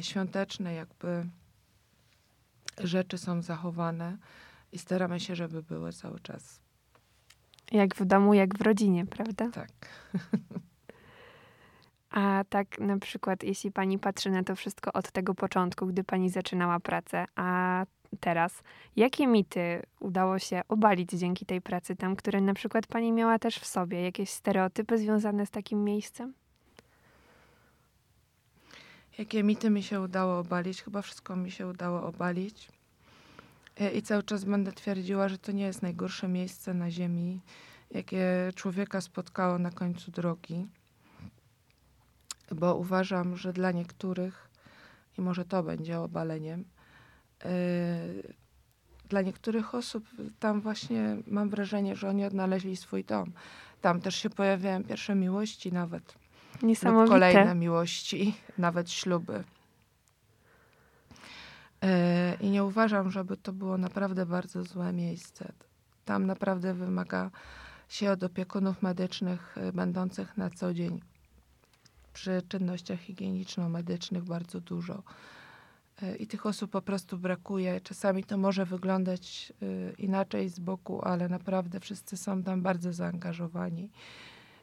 świąteczne 0.00 0.74
jakby 0.74 1.26
rzeczy 2.78 3.18
są 3.18 3.42
zachowane 3.42 4.16
i 4.72 4.78
staramy 4.78 5.20
się, 5.20 5.36
żeby 5.36 5.62
były 5.62 5.92
cały 5.92 6.20
czas. 6.20 6.60
Jak 7.72 7.94
w 7.94 8.04
domu, 8.04 8.34
jak 8.34 8.58
w 8.58 8.60
rodzinie, 8.60 9.06
prawda? 9.06 9.50
Tak. 9.50 9.70
A 12.10 12.44
tak 12.48 12.78
na 12.78 12.98
przykład, 12.98 13.42
jeśli 13.42 13.72
pani 13.72 13.98
patrzy 13.98 14.30
na 14.30 14.44
to 14.44 14.56
wszystko 14.56 14.92
od 14.92 15.12
tego 15.12 15.34
początku, 15.34 15.86
gdy 15.86 16.04
pani 16.04 16.30
zaczynała 16.30 16.80
pracę, 16.80 17.24
a 17.36 17.84
teraz, 18.20 18.62
jakie 18.96 19.26
mity 19.26 19.82
udało 20.00 20.38
się 20.38 20.62
obalić 20.68 21.10
dzięki 21.10 21.46
tej 21.46 21.60
pracy 21.60 21.96
tam, 21.96 22.16
które 22.16 22.40
na 22.40 22.54
przykład 22.54 22.86
pani 22.86 23.12
miała 23.12 23.38
też 23.38 23.58
w 23.58 23.66
sobie? 23.66 24.02
Jakieś 24.02 24.30
stereotypy 24.30 24.98
związane 24.98 25.46
z 25.46 25.50
takim 25.50 25.84
miejscem? 25.84 26.34
Jakie 29.18 29.42
mity 29.42 29.70
mi 29.70 29.82
się 29.82 30.00
udało 30.00 30.38
obalić? 30.38 30.82
Chyba 30.82 31.02
wszystko 31.02 31.36
mi 31.36 31.50
się 31.50 31.66
udało 31.66 32.02
obalić. 32.02 32.68
E, 33.80 33.90
I 33.90 34.02
cały 34.02 34.22
czas 34.22 34.44
będę 34.44 34.72
twierdziła, 34.72 35.28
że 35.28 35.38
to 35.38 35.52
nie 35.52 35.64
jest 35.64 35.82
najgorsze 35.82 36.28
miejsce 36.28 36.74
na 36.74 36.90
Ziemi, 36.90 37.40
jakie 37.90 38.52
człowieka 38.54 39.00
spotkało 39.00 39.58
na 39.58 39.70
końcu 39.70 40.10
drogi 40.10 40.66
bo 42.54 42.76
uważam, 42.76 43.36
że 43.36 43.52
dla 43.52 43.72
niektórych, 43.72 44.48
i 45.18 45.20
może 45.20 45.44
to 45.44 45.62
będzie 45.62 46.00
obaleniem, 46.00 46.64
dla 49.08 49.22
niektórych 49.22 49.74
osób 49.74 50.04
tam 50.40 50.60
właśnie 50.60 51.16
mam 51.26 51.50
wrażenie, 51.50 51.96
że 51.96 52.08
oni 52.08 52.24
odnaleźli 52.24 52.76
swój 52.76 53.04
dom. 53.04 53.32
Tam 53.80 54.00
też 54.00 54.14
się 54.14 54.30
pojawiają 54.30 54.84
pierwsze 54.84 55.14
miłości 55.14 55.72
nawet. 55.72 56.14
Niesamowite. 56.62 57.02
Lub 57.02 57.10
kolejne 57.10 57.54
miłości, 57.54 58.34
nawet 58.58 58.90
śluby. 58.90 59.44
Yy, 61.82 61.88
I 62.40 62.50
nie 62.50 62.64
uważam, 62.64 63.10
żeby 63.10 63.36
to 63.36 63.52
było 63.52 63.78
naprawdę 63.78 64.26
bardzo 64.26 64.64
złe 64.64 64.92
miejsce. 64.92 65.52
Tam 66.04 66.26
naprawdę 66.26 66.74
wymaga 66.74 67.30
się 67.88 68.10
od 68.10 68.22
opiekunów 68.22 68.82
medycznych 68.82 69.56
yy, 69.56 69.72
będących 69.72 70.36
na 70.36 70.50
co 70.50 70.74
dzień 70.74 71.00
przy 72.12 72.42
czynnościach 72.48 73.00
higieniczno-medycznych 73.00 74.24
bardzo 74.24 74.60
dużo. 74.60 75.02
E, 76.02 76.16
I 76.16 76.26
tych 76.26 76.46
osób 76.46 76.70
po 76.70 76.82
prostu 76.82 77.18
brakuje. 77.18 77.80
Czasami 77.80 78.24
to 78.24 78.38
może 78.38 78.66
wyglądać 78.66 79.52
e, 79.62 79.92
inaczej 79.92 80.48
z 80.48 80.58
boku, 80.58 81.04
ale 81.04 81.28
naprawdę 81.28 81.80
wszyscy 81.80 82.16
są 82.16 82.42
tam 82.42 82.62
bardzo 82.62 82.92
zaangażowani. 82.92 83.90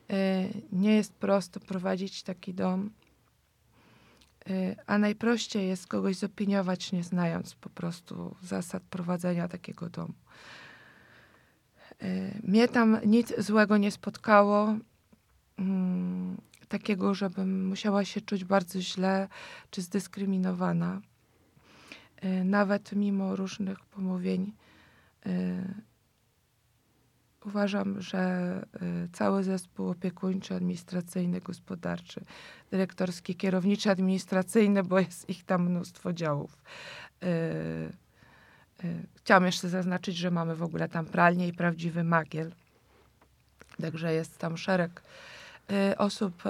E, 0.10 0.47
nie 0.71 0.95
jest 0.95 1.13
prosto 1.13 1.60
prowadzić 1.60 2.23
taki 2.23 2.54
dom, 2.54 2.89
a 4.86 4.97
najprościej 4.97 5.67
jest 5.67 5.88
kogoś 5.88 6.15
zopiniować, 6.15 6.91
nie 6.91 7.04
znając 7.04 7.56
po 7.56 7.69
prostu 7.69 8.36
zasad 8.43 8.84
prowadzenia 8.84 9.47
takiego 9.47 9.89
domu. 9.89 10.13
Mnie 12.43 12.67
tam 12.67 12.97
nic 13.06 13.34
złego 13.38 13.78
nie 13.78 13.91
spotkało. 13.91 14.78
Mm, 15.58 16.38
takiego, 16.67 17.13
żebym 17.13 17.67
musiała 17.67 18.06
się 18.06 18.21
czuć 18.21 18.43
bardzo 18.45 18.82
źle 18.82 19.28
czy 19.69 19.82
zdyskryminowana. 19.82 21.02
Y, 22.25 22.43
nawet 22.43 22.91
mimo 22.91 23.36
różnych 23.36 23.80
pomówień, 23.80 24.53
y, 25.27 25.63
uważam, 27.45 28.01
że 28.01 28.65
y, 29.06 29.10
cały 29.13 29.43
zespół 29.43 29.89
opiekuńczy, 29.89 30.56
administracyjny, 30.56 31.41
gospodarczy, 31.41 32.21
dyrektorski, 32.71 33.36
kierowniczy, 33.36 33.91
administracyjny, 33.91 34.84
bo 34.84 34.99
jest 34.99 35.30
ich 35.30 35.43
tam 35.43 35.69
mnóstwo 35.69 36.13
działów. 36.13 36.58
Chciałam 39.15 39.45
jeszcze 39.45 39.69
zaznaczyć, 39.69 40.17
że 40.17 40.32
mamy 40.32 40.56
w 40.56 40.63
ogóle 40.63 40.89
tam 40.89 41.06
pralnię 41.06 41.47
i 41.47 41.53
prawdziwy 41.53 42.03
magiel. 42.03 42.51
Także 43.82 44.13
jest 44.13 44.38
tam 44.38 44.58
szereg 44.58 45.01
osób 45.97 46.43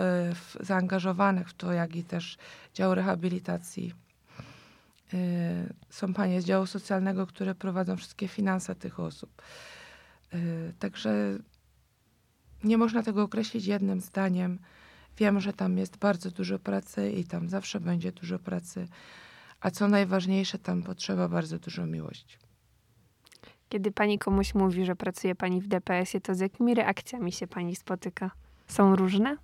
zaangażowanych 0.59 1.49
w 1.49 1.53
to, 1.53 1.73
jak 1.73 1.95
i 1.95 2.03
też 2.03 2.37
dział 2.73 2.95
rehabilitacji. 2.95 3.93
Y, 5.13 5.73
są 5.89 6.13
panie 6.13 6.41
z 6.41 6.45
działu 6.45 6.65
socjalnego, 6.65 7.27
które 7.27 7.55
prowadzą 7.55 7.97
wszystkie 7.97 8.27
finanse 8.27 8.75
tych 8.75 8.99
osób. 8.99 9.41
Także 10.79 11.39
nie 12.63 12.77
można 12.77 13.03
tego 13.03 13.23
określić 13.23 13.65
jednym 13.65 14.01
zdaniem. 14.01 14.59
Wiem, 15.17 15.39
że 15.39 15.53
tam 15.53 15.77
jest 15.77 15.97
bardzo 15.97 16.31
dużo 16.31 16.59
pracy 16.59 17.11
i 17.11 17.23
tam 17.23 17.49
zawsze 17.49 17.79
będzie 17.79 18.11
dużo 18.11 18.39
pracy. 18.39 18.87
A 19.61 19.71
co 19.71 19.87
najważniejsze, 19.87 20.59
tam 20.59 20.83
potrzeba 20.83 21.27
bardzo 21.27 21.59
dużo 21.59 21.85
miłości. 21.85 22.37
Kiedy 23.69 23.91
pani 23.91 24.19
komuś 24.19 24.55
mówi, 24.55 24.85
że 24.85 24.95
pracuje 24.95 25.35
pani 25.35 25.61
w 25.61 25.67
DPS-ie, 25.67 26.21
to 26.21 26.35
z 26.35 26.39
jakimi 26.39 26.75
reakcjami 26.75 27.31
się 27.31 27.47
pani 27.47 27.75
spotyka? 27.75 28.31
Są 28.67 28.95
różne? 28.95 29.37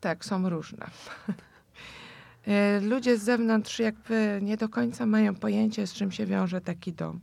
Tak, 0.00 0.24
są 0.24 0.50
różne. 0.50 0.86
E, 2.48 2.80
ludzie 2.80 3.18
z 3.18 3.22
zewnątrz 3.22 3.78
jakby 3.78 4.38
nie 4.42 4.56
do 4.56 4.68
końca 4.68 5.06
mają 5.06 5.34
pojęcie, 5.34 5.86
z 5.86 5.92
czym 5.92 6.12
się 6.12 6.26
wiąże 6.26 6.60
taki 6.60 6.92
dom. 6.92 7.20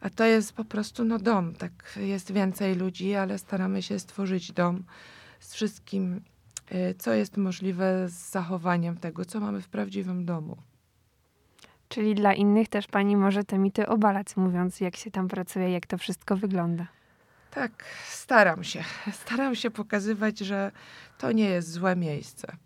A 0.00 0.10
to 0.10 0.24
jest 0.24 0.52
po 0.52 0.64
prostu 0.64 1.04
no 1.04 1.18
dom. 1.18 1.54
Tak 1.54 1.98
jest 2.00 2.32
więcej 2.32 2.74
ludzi, 2.74 3.14
ale 3.14 3.38
staramy 3.38 3.82
się 3.82 3.98
stworzyć 3.98 4.52
dom 4.52 4.84
z 5.40 5.54
wszystkim, 5.54 6.20
e, 6.70 6.94
co 6.94 7.12
jest 7.12 7.36
możliwe 7.36 8.08
z 8.08 8.30
zachowaniem 8.30 8.96
tego, 8.96 9.24
co 9.24 9.40
mamy 9.40 9.60
w 9.60 9.68
prawdziwym 9.68 10.24
domu. 10.24 10.56
Czyli 11.88 12.14
dla 12.14 12.34
innych 12.34 12.68
też 12.68 12.86
pani 12.86 13.16
może 13.16 13.44
te 13.44 13.58
mity 13.58 13.86
obalać, 13.86 14.36
mówiąc, 14.36 14.80
jak 14.80 14.96
się 14.96 15.10
tam 15.10 15.28
pracuje, 15.28 15.70
jak 15.70 15.86
to 15.86 15.98
wszystko 15.98 16.36
wygląda. 16.36 16.86
Tak, 17.50 17.84
staram 18.08 18.64
się. 18.64 18.84
Staram 19.24 19.54
się 19.54 19.70
pokazywać, 19.70 20.38
że 20.38 20.72
to 21.18 21.32
nie 21.32 21.44
jest 21.44 21.70
złe 21.70 21.96
miejsce. 21.96 22.56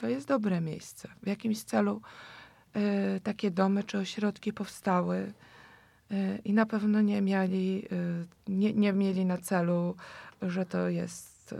To 0.00 0.08
jest 0.08 0.28
dobre 0.28 0.60
miejsce. 0.60 1.08
W 1.22 1.26
jakimś 1.26 1.62
celu 1.62 2.00
y, 3.16 3.20
takie 3.20 3.50
domy 3.50 3.84
czy 3.84 3.98
ośrodki 3.98 4.52
powstały 4.52 5.32
y, 6.12 6.38
i 6.44 6.52
na 6.52 6.66
pewno 6.66 7.00
nie 7.00 7.22
mieli, 7.22 7.84
y, 7.92 8.26
nie, 8.48 8.72
nie 8.72 8.92
mieli 8.92 9.24
na 9.24 9.38
celu, 9.38 9.96
że 10.42 10.66
to 10.66 10.88
jest 10.88 11.54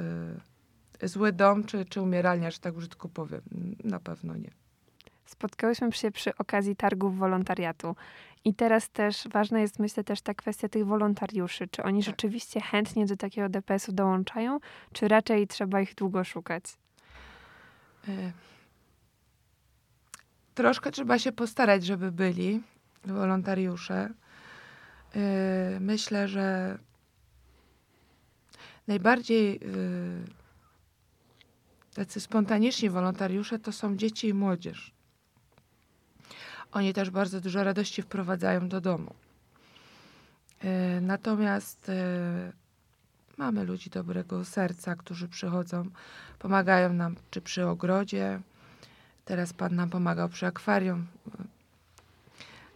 zły 1.03 1.33
dom 1.33 1.65
czy, 1.65 1.85
czy 1.85 2.03
umieralnia, 2.03 2.51
że 2.51 2.59
tak 2.59 2.75
brzydko 2.75 3.09
powiem. 3.09 3.41
Na 3.85 4.01
pewno 4.01 4.37
nie. 4.37 4.51
Spotkałyśmy 5.27 5.93
się 5.93 6.11
przy 6.11 6.37
okazji 6.37 6.77
targów 6.77 7.19
wolontariatu. 7.19 7.97
I 8.45 8.55
teraz 8.55 8.91
też 8.91 9.29
ważna 9.29 9.61
jest, 9.61 9.79
myślę, 9.79 10.05
też 10.05 10.21
ta 10.21 10.35
kwestia 10.35 10.69
tych 10.69 10.87
wolontariuszy. 10.87 11.69
Czy 11.69 11.83
oni 11.83 12.01
tak. 12.01 12.07
rzeczywiście 12.07 12.61
chętnie 12.61 13.07
do 13.07 13.17
takiego 13.17 13.49
DPS-u 13.49 13.93
dołączają, 13.93 14.59
czy 14.93 15.09
raczej 15.09 15.47
trzeba 15.47 15.81
ich 15.81 15.95
długo 15.95 16.25
szukać? 16.25 16.65
Y 18.09 18.33
troszkę 20.55 20.91
trzeba 20.91 21.19
się 21.19 21.33
postarać, 21.33 21.85
żeby 21.85 22.13
byli 22.13 22.63
wolontariusze. 23.05 24.11
Y 25.17 25.81
myślę, 25.81 26.29
że 26.29 26.79
najbardziej 28.89 29.61
y 29.63 30.25
tacy 31.95 32.21
spontaniczni 32.21 32.91
wolontariusze 32.91 33.59
to 33.59 33.73
są 33.73 33.97
dzieci 33.97 34.29
i 34.29 34.35
młodzież 34.35 34.97
oni 36.77 36.93
też 36.93 37.11
bardzo 37.11 37.41
dużo 37.41 37.65
radości 37.65 38.03
wprowadzają 38.03 38.69
do 38.69 38.81
domu. 38.81 39.15
E, 40.61 41.01
natomiast 41.01 41.89
e, 41.89 42.53
mamy 43.37 43.65
ludzi 43.65 43.91
dobrego 43.91 44.45
serca, 44.45 44.97
którzy 44.97 45.29
przychodzą, 45.29 45.91
pomagają 46.39 46.93
nam 46.93 47.17
czy 47.31 47.41
przy 47.41 47.67
ogrodzie. 47.67 48.41
Teraz 49.25 49.53
pan 49.53 49.75
nam 49.75 49.91
pomagał 49.91 50.29
przy 50.29 50.47
akwarium. 50.47 51.07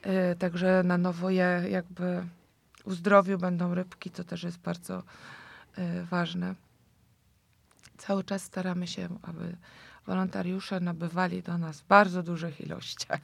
Y, 0.07 0.37
także 0.37 0.83
na 0.85 0.99
nowo 0.99 1.31
je 1.31 1.62
jakby 1.70 2.27
uzdrowiu 2.85 3.38
będą 3.38 3.75
rybki, 3.75 4.11
to 4.11 4.25
też 4.25 4.42
jest 4.42 4.59
bardzo 4.59 5.03
y, 5.79 6.05
ważne. 6.05 6.55
Cały 7.99 8.25
czas 8.25 8.42
staramy 8.42 8.87
się, 8.87 9.09
aby 9.23 9.57
wolontariusze 10.07 10.81
nabywali 10.81 11.42
do 11.42 11.59
nas 11.59 11.81
w 11.81 11.87
bardzo 11.87 12.23
dużych 12.23 12.61
ilościach. 12.61 13.20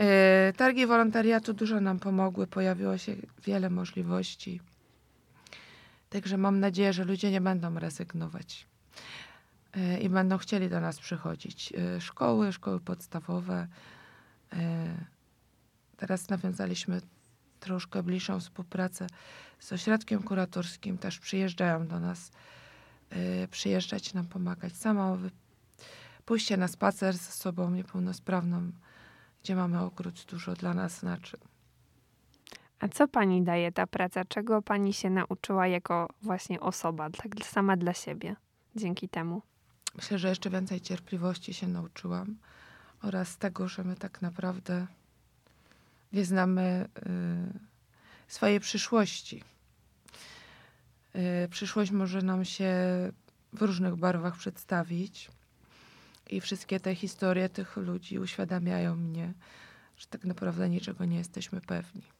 Y, 0.00 0.52
targi 0.56 0.86
wolontariatu 0.86 1.52
dużo 1.52 1.80
nam 1.80 1.98
pomogły, 1.98 2.46
pojawiło 2.46 2.98
się 2.98 3.16
wiele 3.44 3.70
możliwości. 3.70 4.60
Także 6.10 6.38
mam 6.38 6.60
nadzieję, 6.60 6.92
że 6.92 7.04
ludzie 7.04 7.30
nie 7.30 7.40
będą 7.40 7.78
rezygnować 7.78 8.66
i 10.00 10.08
będą 10.08 10.38
chcieli 10.38 10.68
do 10.68 10.80
nas 10.80 10.98
przychodzić. 10.98 11.72
Szkoły, 12.00 12.52
szkoły 12.52 12.80
podstawowe, 12.80 13.68
E, 14.52 14.94
teraz 15.96 16.28
nawiązaliśmy 16.28 17.00
troszkę 17.60 18.02
bliższą 18.02 18.40
współpracę 18.40 19.06
z 19.58 19.72
ośrodkiem 19.72 20.22
kuratorskim. 20.22 20.98
Też 20.98 21.18
przyjeżdżają 21.18 21.86
do 21.86 22.00
nas 22.00 22.30
e, 23.10 23.48
przyjeżdżać 23.48 24.14
nam 24.14 24.26
pomagać. 24.26 24.76
Samo 24.76 25.18
pójście 26.24 26.56
na 26.56 26.68
spacer 26.68 27.18
z 27.18 27.28
osobą 27.28 27.70
niepełnosprawną, 27.70 28.72
gdzie 29.42 29.56
mamy 29.56 29.80
ogród, 29.80 30.24
dużo 30.30 30.54
dla 30.54 30.74
nas 30.74 30.98
znaczy. 30.98 31.36
A 32.80 32.88
co 32.88 33.08
pani 33.08 33.42
daje 33.42 33.72
ta 33.72 33.86
praca? 33.86 34.24
Czego 34.24 34.62
pani 34.62 34.92
się 34.92 35.10
nauczyła 35.10 35.66
jako 35.66 36.08
właśnie 36.22 36.60
osoba, 36.60 37.10
tak 37.10 37.46
sama 37.46 37.76
dla 37.76 37.94
siebie 37.94 38.36
dzięki 38.76 39.08
temu? 39.08 39.42
Myślę, 39.94 40.18
że 40.18 40.28
jeszcze 40.28 40.50
więcej 40.50 40.80
cierpliwości 40.80 41.54
się 41.54 41.68
nauczyłam 41.68 42.36
oraz 43.02 43.36
tego, 43.38 43.68
że 43.68 43.84
my 43.84 43.96
tak 43.96 44.22
naprawdę 44.22 44.86
nie 46.12 46.24
znamy 46.24 46.88
y, 46.98 47.58
swojej 48.28 48.60
przyszłości. 48.60 49.42
Y, 51.44 51.48
przyszłość 51.48 51.90
może 51.90 52.22
nam 52.22 52.44
się 52.44 52.72
w 53.52 53.62
różnych 53.62 53.96
barwach 53.96 54.36
przedstawić 54.36 55.30
i 56.30 56.40
wszystkie 56.40 56.80
te 56.80 56.94
historie 56.94 57.48
tych 57.48 57.76
ludzi 57.76 58.18
uświadamiają 58.18 58.96
mnie, 58.96 59.32
że 59.96 60.06
tak 60.06 60.24
naprawdę 60.24 60.68
niczego 60.68 61.04
nie 61.04 61.16
jesteśmy 61.18 61.60
pewni. 61.60 62.17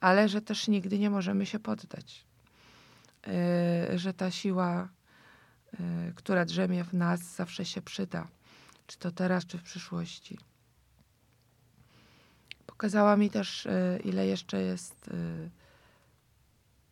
Ale 0.00 0.28
że 0.28 0.40
też 0.40 0.68
nigdy 0.68 0.98
nie 0.98 1.10
możemy 1.10 1.46
się 1.46 1.58
poddać. 1.58 2.24
Y, 3.92 3.98
że 3.98 4.14
ta 4.14 4.30
siła, 4.30 4.88
y, 5.74 6.12
która 6.14 6.44
drzemie 6.44 6.84
w 6.84 6.92
nas, 6.92 7.20
zawsze 7.20 7.64
się 7.64 7.82
przyda 7.82 8.28
czy 8.86 8.98
to 8.98 9.10
teraz, 9.10 9.46
czy 9.46 9.58
w 9.58 9.62
przyszłości. 9.62 10.38
Pokazała 12.66 13.16
mi 13.16 13.30
też, 13.30 13.66
y, 13.66 14.00
ile 14.04 14.26
jeszcze 14.26 14.62
jest 14.62 15.10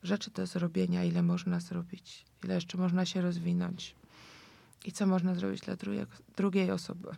rzeczy 0.02 0.30
do 0.30 0.46
zrobienia, 0.46 1.04
ile 1.04 1.22
można 1.22 1.60
zrobić, 1.60 2.24
ile 2.44 2.54
jeszcze 2.54 2.78
można 2.78 3.06
się 3.06 3.20
rozwinąć 3.20 3.94
i 4.84 4.92
co 4.92 5.06
można 5.06 5.34
zrobić 5.34 5.60
dla 5.60 5.76
drugiej 6.36 6.70
osoby. 6.70 7.08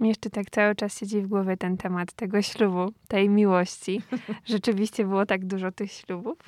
Jeszcze 0.00 0.30
tak 0.30 0.50
cały 0.50 0.74
czas 0.74 0.98
siedzi 0.98 1.22
w 1.22 1.26
głowie 1.26 1.56
ten 1.56 1.76
temat 1.76 2.12
tego 2.12 2.42
ślubu, 2.42 2.92
tej 3.08 3.28
miłości. 3.28 4.02
Rzeczywiście 4.44 5.04
było 5.04 5.26
tak 5.26 5.44
dużo 5.44 5.72
tych 5.72 5.92
ślubów? 5.92 6.38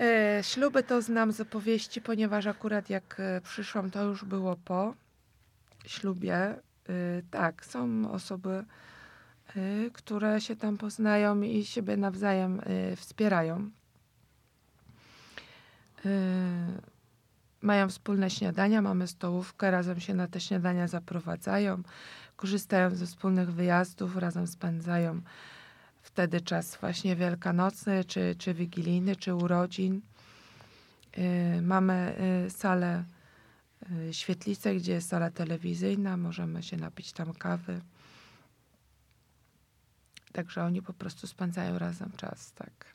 E, 0.00 0.40
śluby 0.42 0.82
to 0.82 1.02
znam 1.02 1.32
z 1.32 1.40
opowieści, 1.40 2.00
ponieważ 2.00 2.46
akurat 2.46 2.90
jak 2.90 3.20
e, 3.20 3.40
przyszłam, 3.40 3.90
to 3.90 4.04
już 4.04 4.24
było 4.24 4.56
po 4.56 4.94
ślubie, 5.86 6.54
y, 6.88 7.22
tak, 7.30 7.64
są 7.64 8.10
osoby, 8.12 8.64
y, 9.56 9.90
które 9.92 10.40
się 10.40 10.56
tam 10.56 10.78
poznają 10.78 11.40
i 11.40 11.64
siebie 11.64 11.96
nawzajem 11.96 12.60
y, 12.60 12.96
wspierają. 12.96 13.70
Mają 17.62 17.88
wspólne 17.88 18.30
śniadania, 18.30 18.82
mamy 18.82 19.06
stołówkę, 19.06 19.70
razem 19.70 20.00
się 20.00 20.14
na 20.14 20.28
te 20.28 20.40
śniadania 20.40 20.88
zaprowadzają, 20.88 21.82
korzystają 22.36 22.94
ze 22.94 23.06
wspólnych 23.06 23.52
wyjazdów, 23.52 24.16
razem 24.16 24.46
spędzają 24.46 25.20
wtedy 26.02 26.40
czas 26.40 26.76
właśnie 26.76 27.16
wielkanocny, 27.16 28.04
czy, 28.04 28.34
czy 28.38 28.54
wigilijny, 28.54 29.16
czy 29.16 29.34
urodzin. 29.34 30.00
Mamy 31.62 32.16
salę 32.48 33.04
Y, 33.92 34.14
świetlicę, 34.14 34.74
gdzie 34.74 34.92
jest 34.92 35.08
sala 35.08 35.30
telewizyjna, 35.30 36.16
możemy 36.16 36.62
się 36.62 36.76
napić 36.76 37.12
tam 37.12 37.34
kawy. 37.34 37.80
Także 40.32 40.64
oni 40.64 40.82
po 40.82 40.92
prostu 40.92 41.26
spędzają 41.26 41.78
razem 41.78 42.12
czas, 42.16 42.52
tak. 42.52 42.94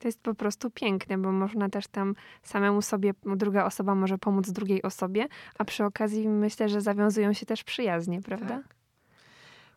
To 0.00 0.08
jest 0.08 0.20
po 0.20 0.34
prostu 0.34 0.70
piękne, 0.70 1.18
bo 1.18 1.32
można 1.32 1.68
też 1.68 1.86
tam 1.86 2.14
samemu 2.42 2.82
sobie, 2.82 3.14
druga 3.36 3.64
osoba 3.64 3.94
może 3.94 4.18
pomóc 4.18 4.50
drugiej 4.50 4.82
osobie, 4.82 5.26
a 5.58 5.64
przy 5.64 5.84
okazji 5.84 6.28
myślę, 6.28 6.68
że 6.68 6.80
zawiązują 6.80 7.32
się 7.32 7.46
też 7.46 7.64
przyjaźnie, 7.64 8.22
prawda? 8.22 8.48
Tak. 8.48 8.74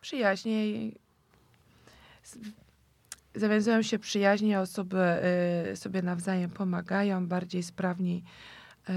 Przyjaźnie. 0.00 0.64
Zawiązują 3.34 3.82
się 3.82 3.98
przyjaźnie, 3.98 4.60
osoby 4.60 4.98
y, 5.72 5.76
sobie 5.76 6.02
nawzajem 6.02 6.50
pomagają, 6.50 7.26
bardziej 7.26 7.62
sprawni 7.62 8.24
E, 8.88 8.94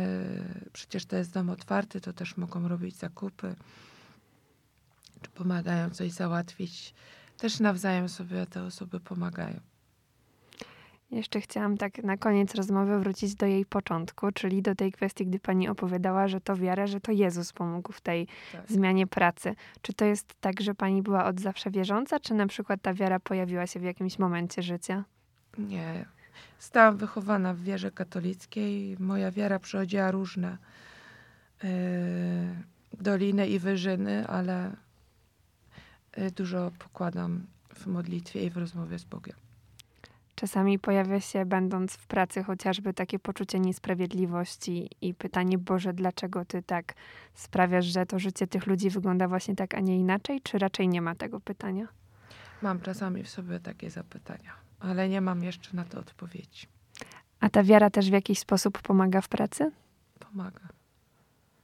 przecież 0.74 1.06
to 1.06 1.16
jest 1.16 1.34
dom 1.34 1.50
otwarty, 1.50 2.02
to 2.02 2.14
też 2.14 2.38
mogą 2.38 2.68
robić 2.68 2.96
zakupy, 2.96 3.56
czy 5.22 5.30
pomagają 5.30 5.90
coś 5.90 6.12
załatwić. 6.12 6.94
Też 7.38 7.60
nawzajem 7.60 8.10
sobie 8.10 8.46
te 8.46 8.64
osoby 8.64 9.00
pomagają. 9.00 9.60
Jeszcze 11.12 11.42
chciałam 11.42 11.78
tak 11.78 12.04
na 12.04 12.18
koniec 12.18 12.56
rozmowy 12.56 13.00
wrócić 13.00 13.36
do 13.36 13.46
jej 13.46 13.66
początku, 13.66 14.32
czyli 14.32 14.62
do 14.62 14.76
tej 14.76 14.92
kwestii, 14.92 15.26
gdy 15.26 15.40
pani 15.40 15.70
opowiadała, 15.70 16.28
że 16.28 16.42
to 16.42 16.56
wiara, 16.56 16.88
że 16.88 17.00
to 17.00 17.12
Jezus 17.12 17.54
pomógł 17.54 17.92
w 17.92 18.02
tej 18.02 18.28
tak. 18.52 18.68
zmianie 18.68 19.08
pracy. 19.08 19.56
Czy 19.82 19.94
to 19.94 20.06
jest 20.06 20.34
tak, 20.42 20.62
że 20.62 20.76
pani 20.76 21.02
była 21.02 21.26
od 21.26 21.42
zawsze 21.42 21.72
wierząca, 21.72 22.20
czy 22.20 22.34
na 22.34 22.48
przykład 22.48 22.82
ta 22.82 22.94
wiara 22.94 23.20
pojawiła 23.20 23.68
się 23.68 23.80
w 23.80 23.84
jakimś 23.84 24.20
momencie 24.20 24.62
życia? 24.62 25.04
Nie, 25.58 26.06
Stałam 26.60 26.98
wychowana 26.98 27.54
w 27.54 27.60
wierze 27.60 27.92
katolickiej. 27.92 28.98
Moja 29.00 29.32
wiara 29.32 29.60
przechodziła 29.60 30.12
różne 30.12 30.58
yy, 31.64 31.70
doliny 32.94 33.48
i 33.48 33.60
wyżyny, 33.60 34.28
ale 34.28 34.72
yy, 36.18 36.32
dużo 36.32 36.72
pokładam 36.80 37.46
w 37.74 37.88
modlitwie 37.88 38.46
i 38.46 38.50
w 38.50 38.58
rozmowie 38.58 39.00
z 39.00 39.04
Bogiem. 39.04 39.36
Czasami 40.38 40.80
pojawia 40.80 41.20
się, 41.20 41.46
będąc 41.46 41.94
w 41.94 42.08
pracy, 42.08 42.44
chociażby 42.44 42.94
takie 42.94 43.20
poczucie 43.20 43.60
niesprawiedliwości 43.60 44.90
i 45.02 45.14
pytanie, 45.14 45.58
Boże, 45.58 45.94
dlaczego 45.94 46.46
Ty 46.46 46.64
tak 46.64 46.94
sprawiasz, 47.34 47.86
że 47.86 48.06
to 48.06 48.20
życie 48.20 48.48
tych 48.48 48.68
ludzi 48.68 48.90
wygląda 48.90 49.28
właśnie 49.28 49.56
tak, 49.56 49.76
a 49.76 49.80
nie 49.80 49.98
inaczej? 50.00 50.42
Czy 50.42 50.58
raczej 50.58 50.88
nie 50.88 51.02
ma 51.02 51.16
tego 51.16 51.40
pytania? 51.40 51.88
Mam 52.62 52.82
czasami 52.82 53.24
w 53.24 53.30
sobie 53.30 53.60
takie 53.60 53.90
zapytania 53.90 54.68
ale 54.80 55.10
nie 55.10 55.22
mam 55.22 55.44
jeszcze 55.44 55.70
na 55.74 55.86
to 55.86 56.00
odpowiedzi. 56.00 56.68
A 57.40 57.50
ta 57.50 57.64
wiara 57.64 57.90
też 57.90 58.10
w 58.10 58.14
jakiś 58.14 58.40
sposób 58.40 58.82
pomaga 58.82 59.22
w 59.22 59.28
pracy? 59.28 59.72
Pomaga. 60.20 60.68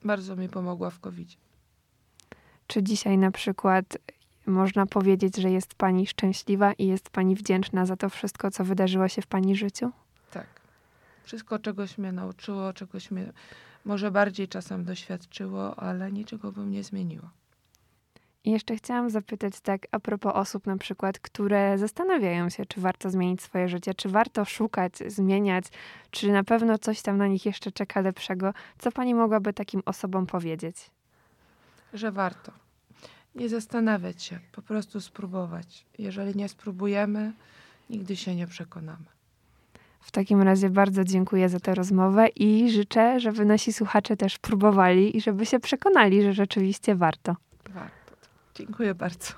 Bardzo 0.04 0.36
mi 0.36 0.50
pomogła 0.50 0.90
w 0.90 1.00
covid 1.00 1.30
Czy 2.68 2.84
dzisiaj 2.84 3.18
na 3.18 3.32
przykład 3.32 3.98
można 4.46 4.86
powiedzieć, 4.86 5.38
że 5.38 5.52
jest 5.52 5.76
Pani 5.76 6.08
szczęśliwa 6.08 6.74
i 6.74 6.88
jest 6.88 7.10
Pani 7.10 7.36
wdzięczna 7.36 7.86
za 7.86 7.96
to 7.96 8.10
wszystko, 8.10 8.52
co 8.52 8.64
wydarzyło 8.64 9.08
się 9.08 9.22
w 9.22 9.28
Pani 9.28 9.56
życiu? 9.56 9.92
Tak. 10.32 10.48
Wszystko 11.24 11.60
czegoś 11.60 11.98
mnie 11.98 12.12
nauczyło, 12.12 12.74
czegoś 12.74 13.12
mnie 13.12 13.34
może 13.86 14.12
bardziej 14.12 14.48
czasem 14.48 14.86
doświadczyło, 14.86 15.80
ale 15.80 16.12
niczego 16.12 16.52
bym 16.52 16.72
nie 16.72 16.84
zmieniła. 16.84 17.30
I 18.46 18.52
jeszcze 18.52 18.76
chciałam 18.76 19.10
zapytać 19.10 19.60
tak 19.60 19.88
a 19.92 20.00
propos 20.00 20.34
osób 20.36 20.68
na 20.68 20.78
przykład, 20.78 21.20
które 21.20 21.78
zastanawiają 21.78 22.50
się, 22.50 22.66
czy 22.66 22.82
warto 22.82 23.10
zmienić 23.10 23.42
swoje 23.42 23.70
życie, 23.70 23.94
czy 23.94 24.10
warto 24.10 24.46
szukać, 24.46 24.98
zmieniać, 25.08 25.66
czy 26.12 26.32
na 26.32 26.44
pewno 26.44 26.78
coś 26.78 27.02
tam 27.02 27.18
na 27.18 27.28
nich 27.28 27.46
jeszcze 27.46 27.72
czeka 27.72 28.02
lepszego. 28.02 28.54
Co 28.80 28.92
pani 28.92 29.16
mogłaby 29.16 29.54
takim 29.54 29.82
osobom 29.86 30.26
powiedzieć? 30.26 30.92
Że 31.94 32.12
warto. 32.12 32.63
Nie 33.36 33.50
zastanawiać 33.50 34.24
się, 34.24 34.40
po 34.52 34.62
prostu 34.62 35.02
spróbować. 35.02 35.86
Jeżeli 35.98 36.36
nie 36.36 36.50
spróbujemy, 36.50 37.34
nigdy 37.90 38.16
się 38.16 38.36
nie 38.36 38.48
przekonamy. 38.48 39.06
W 40.02 40.12
takim 40.12 40.42
razie 40.42 40.70
bardzo 40.70 41.04
dziękuję 41.04 41.50
za 41.50 41.60
tę 41.60 41.76
rozmowę 41.76 42.28
i 42.28 42.72
życzę, 42.72 43.20
żeby 43.20 43.46
nasi 43.46 43.74
słuchacze 43.74 44.18
też 44.18 44.40
próbowali 44.40 45.18
i 45.18 45.22
żeby 45.22 45.46
się 45.46 45.60
przekonali, 45.60 46.22
że 46.22 46.34
rzeczywiście 46.34 46.96
warto. 46.96 47.36
Warto. 47.70 48.14
Dziękuję 48.56 48.96
bardzo. 48.96 49.34